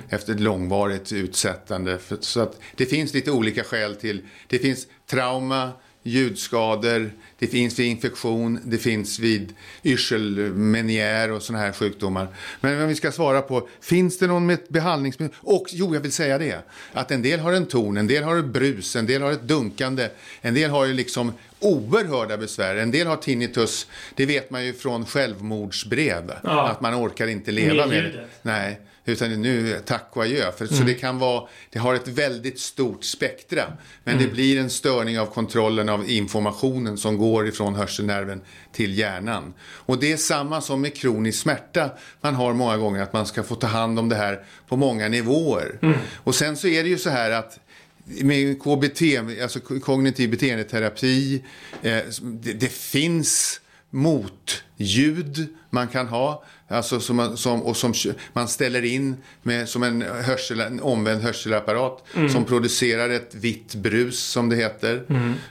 Efter 0.08 0.32
ett 0.32 0.40
långvarigt 0.40 1.12
utsättande. 1.12 1.98
För, 1.98 2.16
så 2.20 2.40
att 2.40 2.60
det 2.76 2.86
finns 2.86 3.14
lite 3.14 3.30
olika 3.30 3.64
skäl 3.64 3.94
till. 3.96 4.22
Det 4.46 4.58
finns 4.58 4.86
trauma, 5.10 5.70
ljudskador, 6.06 7.10
det 7.38 7.46
finns 7.46 7.78
vid 7.78 7.86
infektion, 7.86 8.60
det 8.64 8.78
finns 8.78 9.18
vid 9.18 9.54
yrselmenier 9.84 11.32
och 11.32 11.42
sådana 11.42 11.64
här 11.64 11.72
sjukdomar. 11.72 12.28
Men 12.60 12.82
om 12.82 12.88
vi 12.88 12.94
ska 12.94 13.12
svara 13.12 13.42
på, 13.42 13.68
finns 13.80 14.18
det 14.18 14.26
någon 14.26 14.56
behandlingsmedel? 14.68 15.36
Och 15.40 15.66
jo, 15.70 15.94
jag 15.94 16.00
vill 16.00 16.12
säga 16.12 16.38
det, 16.38 16.58
att 16.92 17.10
en 17.10 17.22
del 17.22 17.40
har 17.40 17.52
en 17.52 17.66
ton, 17.66 17.96
en 17.96 18.06
del 18.06 18.22
har 18.24 18.36
ett 18.36 18.44
brus, 18.44 18.96
en 18.96 19.06
del 19.06 19.22
har 19.22 19.32
ett 19.32 19.42
dunkande, 19.42 20.08
en 20.40 20.54
del 20.54 20.70
har 20.70 20.86
ju 20.86 20.92
liksom 20.92 21.32
oerhörda 21.60 22.36
besvär. 22.36 22.76
En 22.76 22.90
del 22.90 23.06
har 23.06 23.16
tinnitus, 23.16 23.86
det 24.14 24.26
vet 24.26 24.50
man 24.50 24.64
ju 24.66 24.72
från 24.72 25.06
självmordsbrev, 25.06 26.32
Ja. 26.42 26.68
att 26.68 26.80
man 26.80 26.94
orkar 26.94 27.26
inte 27.26 27.52
leva 27.52 27.86
Med 27.86 27.88
med 27.88 28.04
det. 28.04 28.26
Nej, 28.42 28.80
utan 29.04 29.42
nu 29.42 29.80
tack 29.86 30.08
och 30.12 30.22
adjö. 30.22 30.52
För, 30.52 30.64
Mm. 30.64 30.76
Så 30.78 30.82
det 30.84 30.94
kan 30.94 31.18
vara, 31.18 31.48
det 31.70 31.78
har 31.78 31.94
ett 31.94 32.08
väldigt 32.08 32.60
stort 32.60 33.04
spektra. 33.04 33.64
Men 34.04 34.14
Mm. 34.14 34.26
det 34.26 34.32
blir 34.34 34.58
en 34.60 34.70
störning 34.70 35.18
av 35.20 35.26
kontrollen 35.26 35.88
av 35.88 36.10
informationen 36.10 36.96
som 36.98 37.18
går 37.18 37.48
ifrån 37.48 37.74
hörselnerven 37.74 38.40
till 38.72 38.98
hjärnan. 38.98 39.54
Och 39.64 39.98
det 39.98 40.12
är 40.12 40.16
samma 40.16 40.60
som 40.60 40.80
med 40.80 40.96
kronisk 40.96 41.38
smärta. 41.42 41.90
Man 42.20 42.34
har 42.34 42.52
många 42.52 42.76
gånger 42.76 43.02
att 43.02 43.12
man 43.12 43.26
ska 43.26 43.42
få 43.42 43.54
ta 43.54 43.66
hand 43.66 43.98
om 43.98 44.08
det 44.08 44.16
här 44.16 44.44
på 44.68 44.76
många 44.76 45.08
nivåer. 45.08 45.78
Mm. 45.82 45.98
Och 46.16 46.34
sen 46.34 46.56
så 46.56 46.68
är 46.68 46.82
det 46.82 46.88
ju 46.88 46.98
så 46.98 47.10
här 47.10 47.30
att 47.30 47.58
med 48.04 48.62
KBT, 48.62 49.02
alltså 49.42 49.60
kognitiv 49.60 50.30
beteendeterapi, 50.30 51.44
eh, 51.82 51.98
det, 52.22 52.52
det 52.52 52.72
finns 52.72 53.60
motljud 53.94 55.48
man 55.70 55.88
kan 55.88 56.06
ha. 56.06 56.44
Alltså 56.68 57.00
som 57.00 57.16
man, 57.16 57.36
som, 57.36 57.62
och 57.62 57.76
som 57.76 57.94
man 58.32 58.48
ställer 58.48 58.84
in 58.84 59.16
med, 59.42 59.68
som 59.68 59.82
en, 59.82 60.02
hörsel, 60.02 60.60
en 60.60 60.80
omvänd 60.80 61.22
hörselapparat 61.22 62.04
som 62.32 62.44
producerar 62.44 63.10
ett 63.10 63.34
vitt 63.34 63.74
brus 63.74 64.18
som 64.18 64.48
det 64.48 64.56
heter. 64.56 65.02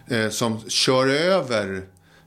Eh, 0.07 0.29
som 0.29 0.59
kör 0.69 1.07
över 1.07 1.83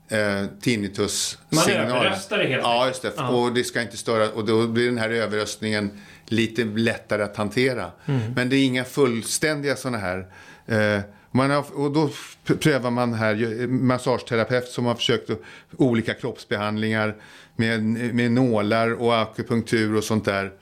eh, 0.08 0.44
tinnitus-signaler. 0.60 1.88
Man 1.88 1.96
överröstar 1.96 2.38
det 2.38 2.44
helt 2.44 2.62
Ja, 2.62 2.86
just 2.86 3.02
det. 3.02 3.10
Och 3.10 3.54
det 3.54 3.64
ska 3.64 3.82
inte 3.82 3.96
störa. 3.96 4.30
Och 4.30 4.44
då 4.44 4.66
blir 4.66 4.86
den 4.86 4.98
här 4.98 5.10
överröstningen 5.10 5.90
lite 6.26 6.64
lättare 6.64 7.22
att 7.22 7.36
hantera. 7.36 7.90
Men 8.36 8.48
det 8.48 8.56
är 8.56 8.64
inga 8.64 8.84
fullständiga 8.84 9.76
sådana 9.76 9.98
här. 9.98 10.26
Eh, 10.66 11.00
man 11.36 11.50
har, 11.50 11.64
och 11.74 11.92
då 11.92 12.10
prövar 12.60 12.90
man 12.90 13.14
här 13.14 13.34
ju- 13.34 13.66
massageterapeut 13.66 14.68
som 14.68 14.84
har 14.84 14.94
försökt 14.94 15.30
olika 15.76 16.14
kroppsbehandlingar 16.14 17.16
med, 17.56 17.82
med 18.14 18.32
nålar 18.32 18.90
och 19.02 19.18
akupunktur 19.20 19.94
och 19.96 20.04
sånt 20.04 20.24
där. 20.24 20.52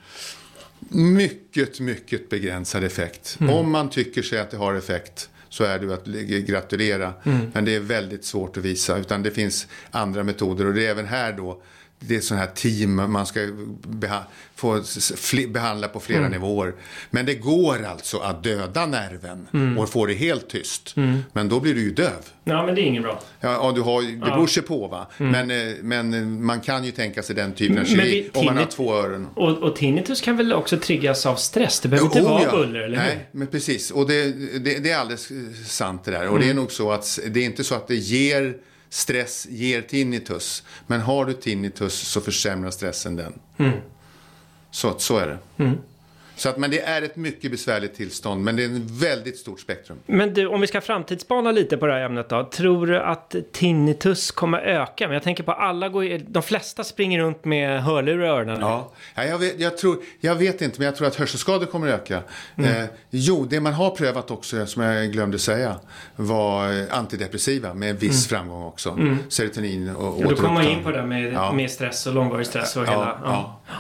Mycket, 0.89 1.81
mycket 1.81 2.29
begränsad 2.31 2.85
effekt. 2.85 3.39
Om 3.41 3.71
man 3.71 3.91
tycker 3.91 4.23
sig 4.23 4.39
att 4.41 4.51
det 4.51 4.57
har 4.57 4.75
effekt 4.75 5.31
så 5.49 5.65
är 5.65 5.79
det 5.79 5.95
att 5.95 6.05
gratulera. 6.47 7.13
Men 7.53 7.65
det 7.65 7.75
är 7.75 7.81
väldigt 7.81 8.25
svårt 8.25 8.57
att 8.57 8.63
visa. 8.65 8.99
Utan 8.99 9.23
det 9.23 9.31
finns 9.31 9.67
andra 9.91 10.23
metoder. 10.23 10.67
Och 10.67 10.75
det 10.75 10.87
är 10.87 10.91
även 10.91 11.07
här 11.07 11.33
då. 11.33 11.63
Det 12.09 12.17
är 12.17 12.21
sådana 12.21 12.45
här 12.47 12.53
team 12.55 12.95
man 13.13 13.27
ska 13.27 13.41
beha 13.87 14.23
få 14.57 14.83
behandla 15.49 15.89
på 15.89 16.01
flera 16.01 16.29
nivåer. 16.29 16.75
Men 17.11 17.27
det 17.27 17.35
går 17.35 17.85
alltså 17.85 18.19
att 18.19 18.45
döda 18.45 18.87
nerven 18.87 19.77
och 19.79 19.89
få 19.89 20.07
det 20.07 20.15
helt 20.15 20.49
tyst. 20.49 20.95
Men 21.33 21.49
då 21.49 21.61
blir 21.61 21.75
du 21.75 21.81
ju 21.81 21.91
döv. 21.91 22.11
Ja, 22.45 22.67
men 22.67 22.75
det 22.75 22.81
är 22.81 22.85
inget 22.85 23.03
bra. 23.03 23.21
Ja, 23.41 23.53
ja, 23.53 23.73
du 23.75 23.81
har, 23.81 24.03
det 24.03 24.17
beror 24.31 24.47
sig 24.47 24.63
på 24.63 24.89
va. 24.89 25.07
Men, 25.19 25.51
eh, 25.51 25.75
men 25.83 26.15
eh, 26.15 26.21
man 26.23 26.61
kan 26.61 26.85
ju 26.85 26.91
tänka 26.91 27.23
sig 27.23 27.37
den 27.37 27.53
typen 27.53 27.79
av 27.79 27.85
vi- 27.85 27.91
kirurgi 27.91 28.31
om 28.35 28.45
man 28.47 28.57
har 28.57 28.65
två 28.65 28.95
öron. 28.95 29.27
Och, 29.35 29.59
och 29.59 29.77
tinnitus 29.77 30.21
kan 30.21 30.37
väl 30.37 30.53
också 30.53 30.79
triggas 30.79 31.27
av 31.27 31.37
stress? 31.37 31.81
Det 31.81 31.89
behöver 31.89 32.11
Jo, 32.15 32.19
inte 32.19 32.31
vara 32.31 32.43
ja. 32.43 32.51
buller, 32.51 32.81
eller 32.81 32.99
hur? 32.99 33.05
Nej, 33.07 33.29
men 33.33 33.47
precis. 33.47 33.91
Och 33.91 34.09
det, 34.09 34.25
det, 34.59 34.79
det 34.79 34.91
är 34.91 34.99
alldeles 34.99 35.33
sant 35.67 36.05
det 36.05 36.11
där. 36.11 36.29
Och 36.29 36.39
det 36.39 36.51
är 36.51 36.55
nog 36.55 36.73
så 36.73 36.93
att 36.93 37.19
det 37.29 37.41
är 37.41 37.45
inte 37.45 37.65
så 37.65 37.75
att 37.75 37.89
det 37.89 37.97
ger 37.97 38.55
stress, 38.95 39.47
ger 39.51 39.83
tinnitus. 39.83 40.63
Men 40.87 41.01
har 41.01 41.25
du 41.25 41.33
tinnitus 41.33 41.95
så 41.95 42.21
försämrar 42.21 42.71
stressen 42.71 43.17
den. 43.17 43.33
Så, 44.71 44.99
så 44.99 45.19
är 45.19 45.27
det. 45.27 45.39
Så 46.37 46.49
att, 46.49 46.57
men 46.57 46.71
det 46.71 46.81
är 46.81 47.03
ett 47.03 47.17
mycket 47.17 47.51
besvärligt 47.51 47.95
tillstånd. 47.95 48.45
Men 48.45 48.57
det 48.57 48.65
är 48.65 48.67
ett 48.77 48.91
väldigt 48.91 49.39
stort 49.39 49.61
spektrum. 49.61 49.99
Men 50.07 50.35
du, 50.35 50.47
om 50.47 50.61
vi 50.61 50.67
ska 50.67 50.81
framtidsspana 50.81 51.53
lite 51.53 51.77
på 51.77 51.87
det 51.87 51.93
här 51.93 52.01
ämnet 52.01 52.29
då. 52.29 52.45
Tror 52.53 52.87
du 52.87 52.99
att 53.01 53.35
tinnitus 53.53 54.31
kommer 54.31 54.59
öka? 54.59 55.07
Men 55.07 55.15
jag 55.15 55.23
tänker 55.23 55.43
på 55.43 55.53
alla 55.53 55.89
går 55.89 56.21
de 56.29 56.43
flesta 56.43 56.85
springer 56.85 57.19
runt 57.21 57.45
med 57.45 57.83
hörlurar 57.83 58.25
i 58.25 58.29
öronen. 58.29 58.61
Ja, 58.61 58.93
ja 59.15 59.25
jag, 59.25 59.39
vet, 59.39 59.61
jag, 59.61 59.79
tror, 59.79 59.97
jag 60.21 60.35
vet 60.35 60.63
inte, 60.63 60.79
men 60.81 60.87
jag 60.87 60.97
tror 60.97 61.07
att 61.07 61.17
hörselskador 61.17 61.67
kommer 61.67 61.89
öka. 61.89 62.21
Mm. 62.57 62.77
Eh, 62.83 62.85
jo, 63.11 63.47
det 63.51 63.61
man 63.61 63.73
har 63.73 63.91
prövat 63.91 64.31
också, 64.31 64.67
som 64.67 64.83
jag 64.83 65.13
glömde 65.13 65.39
säga, 65.39 65.77
var 66.17 66.87
antidepressiva 66.91 67.75
med 67.75 68.01
viss 68.01 68.29
framgång 68.29 68.65
också. 68.65 68.99
Serotonin 69.29 69.97
och 69.97 70.17
Mm. 70.17 70.29
då 70.29 70.37
kommer 70.37 70.55
man 70.55 70.65
in 70.69 70.83
på 70.83 70.91
det 70.91 71.03
med, 71.07 71.33
Ja. 71.33 71.53
med 71.53 71.71
stress 71.71 72.07
och 72.07 72.15
långvarig 72.15 72.47
stress 72.47 72.77
och 72.77 72.83
hela... 72.87 72.97
Ja, 72.97 73.19
Ja. 73.25 73.61
ja. 73.69 73.75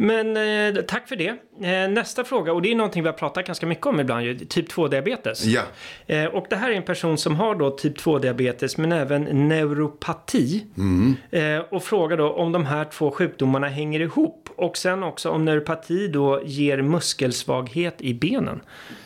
Men 0.00 0.36
eh, 0.76 0.82
tack 0.82 1.08
för 1.08 1.16
det. 1.16 1.28
Eh, 1.62 1.90
nästa 1.90 2.24
fråga, 2.24 2.52
och 2.52 2.62
det 2.62 2.70
är 2.70 2.74
någonting 2.74 3.02
vi 3.02 3.08
har 3.08 3.16
pratat 3.16 3.46
ganska 3.46 3.66
mycket 3.66 3.86
om 3.86 4.00
ibland, 4.00 4.24
ju, 4.24 4.38
typ 4.38 4.72
2-diabetes. 4.72 5.44
Ja. 5.44 5.62
Eh, 6.06 6.24
och 6.24 6.46
det 6.50 6.56
här 6.56 6.70
är 6.70 6.74
en 6.74 6.82
person 6.82 7.18
som 7.18 7.36
har 7.36 7.54
då 7.54 7.70
typ 7.70 7.98
2-diabetes 7.98 8.80
men 8.80 8.92
även 8.92 9.48
neuropati. 9.48 10.66
Mm. 10.76 11.16
Eh, 11.30 11.64
och 11.70 11.84
frågar 11.84 12.16
då 12.16 12.32
om 12.32 12.52
de 12.52 12.66
här 12.66 12.84
två 12.84 13.10
sjukdomarna 13.10 13.68
hänger 13.68 14.00
ihop. 14.00 14.48
Och 14.56 14.76
sen 14.76 15.02
också 15.02 15.30
om 15.30 15.44
neuropati 15.44 16.08
då 16.08 16.42
ger 16.44 16.82
muskelsvaghet 16.82 17.94
i 17.98 18.14
benen. 18.14 18.60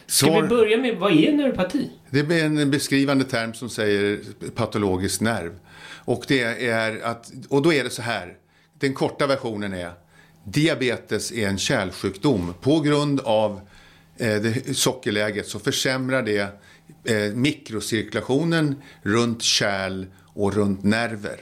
Ska 0.06 0.26
Svar- 0.26 0.42
vi 0.42 0.48
börja 0.48 0.76
med, 0.76 0.96
vad 0.96 1.12
är 1.12 1.32
neuropati? 1.32 1.90
Det 2.10 2.20
är 2.20 2.44
en 2.44 2.70
beskrivande 2.70 3.24
term 3.24 3.54
som 3.54 3.68
säger 3.68 4.18
patologisk 4.54 5.20
nerv. 5.20 5.58
Och, 6.04 6.24
det 6.28 6.68
är 6.68 7.02
att, 7.04 7.32
och 7.48 7.62
då 7.62 7.72
är 7.72 7.84
det 7.84 7.90
så 7.90 8.02
här, 8.02 8.32
den 8.78 8.94
korta 8.94 9.26
versionen 9.26 9.72
är 9.72 9.90
diabetes 10.44 11.32
är 11.32 11.48
en 11.48 11.58
kärlsjukdom. 11.58 12.54
På 12.60 12.80
grund 12.80 13.20
av 13.20 13.60
eh, 14.16 14.42
det, 14.42 14.76
sockerläget 14.76 15.46
så 15.46 15.58
försämrar 15.58 16.22
det 16.22 16.40
eh, 17.04 17.34
mikrocirkulationen 17.34 18.82
runt 19.02 19.42
kärl 19.42 20.06
och 20.34 20.54
runt 20.54 20.84
nerver. 20.84 21.40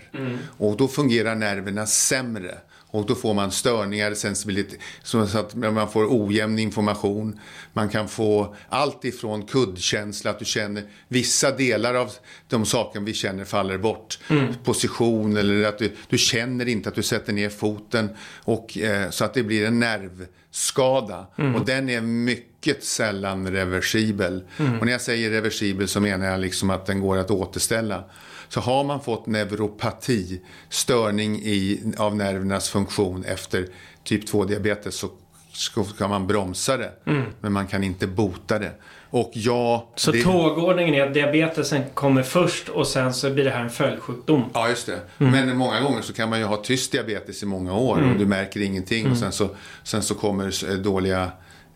Och 0.59 0.77
då 0.77 0.89
fungerar 0.89 1.35
nerverna 1.35 1.87
sämre. 1.87 2.59
Och 2.91 3.07
då 3.07 3.15
får 3.15 3.35
man 3.35 3.51
störningar, 3.51 4.15
sensibilitet, 4.15 4.81
så 5.03 5.19
att 5.19 5.55
man 5.55 5.91
får 5.91 6.07
ojämn 6.11 6.59
information. 6.59 7.41
Man 7.73 7.89
kan 7.89 8.09
få 8.09 8.57
allt 8.69 9.05
ifrån 9.05 9.43
kuddkänsla, 9.43 10.31
att 10.31 10.39
du 10.39 10.45
känner 10.45 10.83
vissa 11.09 11.51
delar 11.51 11.95
av 11.95 12.13
de 12.49 12.67
saker 12.67 13.01
vi 13.01 13.15
känner 13.15 13.45
faller 13.45 13.79
bort. 13.79 14.19
Position 14.65 15.37
eller 15.37 15.65
att 15.65 15.79
du, 15.79 15.93
du 16.09 16.19
känner 16.19 16.69
inte 16.69 16.89
att 16.89 16.95
du 16.95 17.03
sätter 17.03 17.33
ner 17.33 17.49
foten. 17.49 18.09
Och, 18.45 18.79
eh, 18.79 19.11
så 19.11 19.25
att 19.25 19.35
det 19.35 19.43
blir 19.43 19.67
en 19.67 19.79
nervskada. 19.79 21.27
Och 21.55 21.65
den 21.65 21.91
är 21.91 22.01
mycket 22.01 22.85
sällan 22.85 23.49
reversibel. 23.49 24.43
Och 24.81 24.87
när 24.87 24.93
jag 24.93 25.01
säger 25.01 25.31
reversibel 25.31 25.89
så 25.89 26.01
menar 26.01 26.27
jag 26.27 26.41
liksom 26.41 26.71
att 26.71 26.87
den 26.87 27.01
går 27.01 27.17
att 27.17 27.31
återställa. 27.31 28.05
Så 28.51 28.61
har 28.61 28.85
man 28.85 29.01
fått 29.01 29.27
neuropati, 29.27 30.41
störning 30.69 31.37
i, 31.37 31.93
av 31.99 32.17
nervernas 32.17 32.69
funktion 32.69 33.25
efter 33.25 33.67
typ 34.05 34.29
2-diabetes 34.33 34.91
så 34.91 35.09
ska, 35.53 36.09
man 36.09 36.27
bromsa 36.27 36.77
det. 36.77 36.93
Men 37.41 37.53
man 37.53 37.67
kan 37.67 37.85
inte 37.85 38.07
bota 38.07 38.59
det. 38.59 38.73
Och 39.11 39.31
ja... 39.35 39.89
Så 39.95 40.13
det, 40.13 40.23
tågordningen 40.23 40.95
är 40.95 41.07
att 41.07 41.15
diabetesen 41.15 41.83
kommer 41.95 42.23
först 42.23 42.69
och 42.69 42.87
sen 42.87 43.15
så 43.15 43.31
blir 43.31 43.45
det 43.45 43.51
här 43.51 43.63
en 43.63 43.71
följdsjukdom. 43.71 44.45
Ja, 44.55 44.69
just 44.69 44.87
det. 44.87 45.01
Men 45.19 45.57
många 45.57 45.81
gånger 45.81 46.03
så 46.03 46.13
kan 46.13 46.31
man 46.31 46.39
ju 46.39 46.45
ha 46.45 46.57
tyst 46.57 46.93
diabetes 46.93 47.43
i 47.43 47.47
många 47.47 47.75
år 47.75 47.97
och 47.97 48.19
du 48.19 48.27
märker 48.27 48.61
ingenting 48.61 49.11
och 49.11 49.17
sen 49.17 49.33
så, 49.33 49.49
sen 49.83 50.03
så 50.03 50.15
kommer 50.15 50.71
eh, 50.71 50.77
dåliga, 50.77 51.31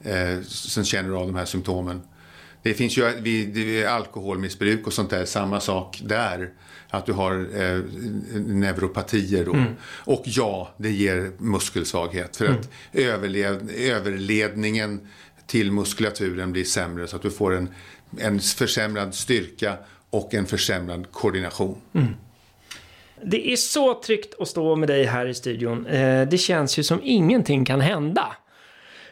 eh, 0.04 0.42
sen 0.46 0.84
känner 0.84 1.08
du 1.08 1.16
av 1.16 1.26
de 1.26 1.34
här 1.34 1.44
symptomen. 1.44 2.02
Det 2.64 2.74
finns 2.74 2.98
ju 2.98 3.20
vid, 3.20 3.86
alkoholmissbruk 3.86 4.86
och 4.86 4.92
sånt 4.92 5.10
där, 5.10 5.24
samma 5.24 5.60
sak 5.60 6.00
där. 6.04 6.50
att 6.90 7.06
du 7.06 7.12
har 7.12 7.32
eh, 7.62 7.78
neuropatier. 8.46 9.44
Då. 9.44 9.52
Mm. 9.52 9.74
Och 10.04 10.22
ja, 10.24 10.74
det 10.76 10.90
ger 10.90 11.32
muskelsvaghet. 11.38 12.36
För 12.36 12.44
att 12.44 12.70
mm. 12.92 13.10
överled, 13.10 13.70
överledningen 13.70 15.00
till 15.46 15.72
muskulaturen 15.72 16.52
blir 16.52 16.64
sämre 16.64 17.06
så 17.06 17.16
att 17.16 17.22
du 17.22 17.30
får 17.30 17.54
en, 17.54 17.68
en 18.18 18.40
försämrad 18.40 19.14
styrka 19.14 19.76
och 20.10 20.34
en 20.34 20.46
försämrad 20.46 21.12
koordination. 21.12 21.80
Mm. 21.92 22.08
Det 23.22 23.52
är 23.52 23.56
så 23.56 23.94
tryggt 23.94 24.34
att 24.40 24.48
stå 24.48 24.76
med 24.76 24.88
dig 24.88 25.04
här 25.04 25.26
i 25.26 25.34
studion. 25.34 25.86
Eh, 25.86 26.28
det 26.28 26.38
känns 26.38 26.78
ju 26.78 26.82
som 26.82 27.00
ingenting 27.02 27.64
kan 27.64 27.80
hända. 27.80 28.36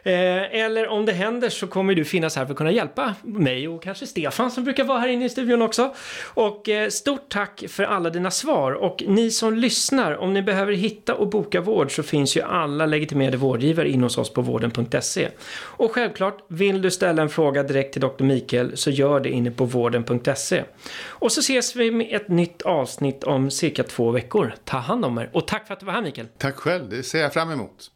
Eh, 0.03 0.55
eller 0.61 0.87
om 0.87 1.05
det 1.05 1.11
händer 1.11 1.49
så 1.49 1.67
kommer 1.67 1.95
du 1.95 2.05
finnas 2.05 2.35
här 2.35 2.45
för 2.45 2.51
att 2.51 2.57
kunna 2.57 2.71
hjälpa 2.71 3.15
mig 3.21 3.67
och 3.67 3.83
kanske 3.83 4.07
Stefan 4.07 4.51
som 4.51 4.63
brukar 4.63 4.83
vara 4.83 4.99
här 4.99 5.07
inne 5.07 5.25
i 5.25 5.29
studion 5.29 5.61
också. 5.61 5.95
Och 6.33 6.69
eh, 6.69 6.89
stort 6.89 7.29
tack 7.29 7.63
för 7.67 7.83
alla 7.83 8.09
dina 8.09 8.31
svar 8.31 8.71
och 8.71 9.03
ni 9.07 9.31
som 9.31 9.53
lyssnar, 9.53 10.17
om 10.17 10.33
ni 10.33 10.41
behöver 10.41 10.73
hitta 10.73 11.15
och 11.15 11.27
boka 11.29 11.61
vård 11.61 11.95
så 11.95 12.03
finns 12.03 12.37
ju 12.37 12.41
alla 12.41 12.85
legitimerade 12.85 13.37
vårdgivare 13.37 13.89
in 13.89 14.03
hos 14.03 14.17
oss 14.17 14.33
på 14.33 14.41
vården.se. 14.41 15.29
Och 15.55 15.91
självklart, 15.91 16.37
vill 16.47 16.81
du 16.81 16.91
ställa 16.91 17.21
en 17.21 17.29
fråga 17.29 17.63
direkt 17.63 17.93
till 17.93 18.01
Dr. 18.01 18.23
Mikael 18.23 18.77
så 18.77 18.89
gör 18.89 19.19
det 19.19 19.29
inne 19.29 19.51
på 19.51 19.65
vården.se. 19.65 20.63
Och 21.05 21.31
så 21.31 21.39
ses 21.39 21.75
vi 21.75 21.91
med 21.91 22.07
ett 22.15 22.27
nytt 22.27 22.61
avsnitt 22.61 23.23
om 23.23 23.51
cirka 23.51 23.83
två 23.83 24.11
veckor. 24.11 24.55
Ta 24.65 24.77
hand 24.77 25.05
om 25.05 25.17
er 25.17 25.29
och 25.33 25.47
tack 25.47 25.67
för 25.67 25.73
att 25.73 25.79
du 25.79 25.85
var 25.85 25.93
här 25.93 26.01
Mikael. 26.01 26.27
Tack 26.37 26.55
själv, 26.55 26.89
det 26.89 27.03
ser 27.03 27.19
jag 27.19 27.33
fram 27.33 27.51
emot. 27.51 27.91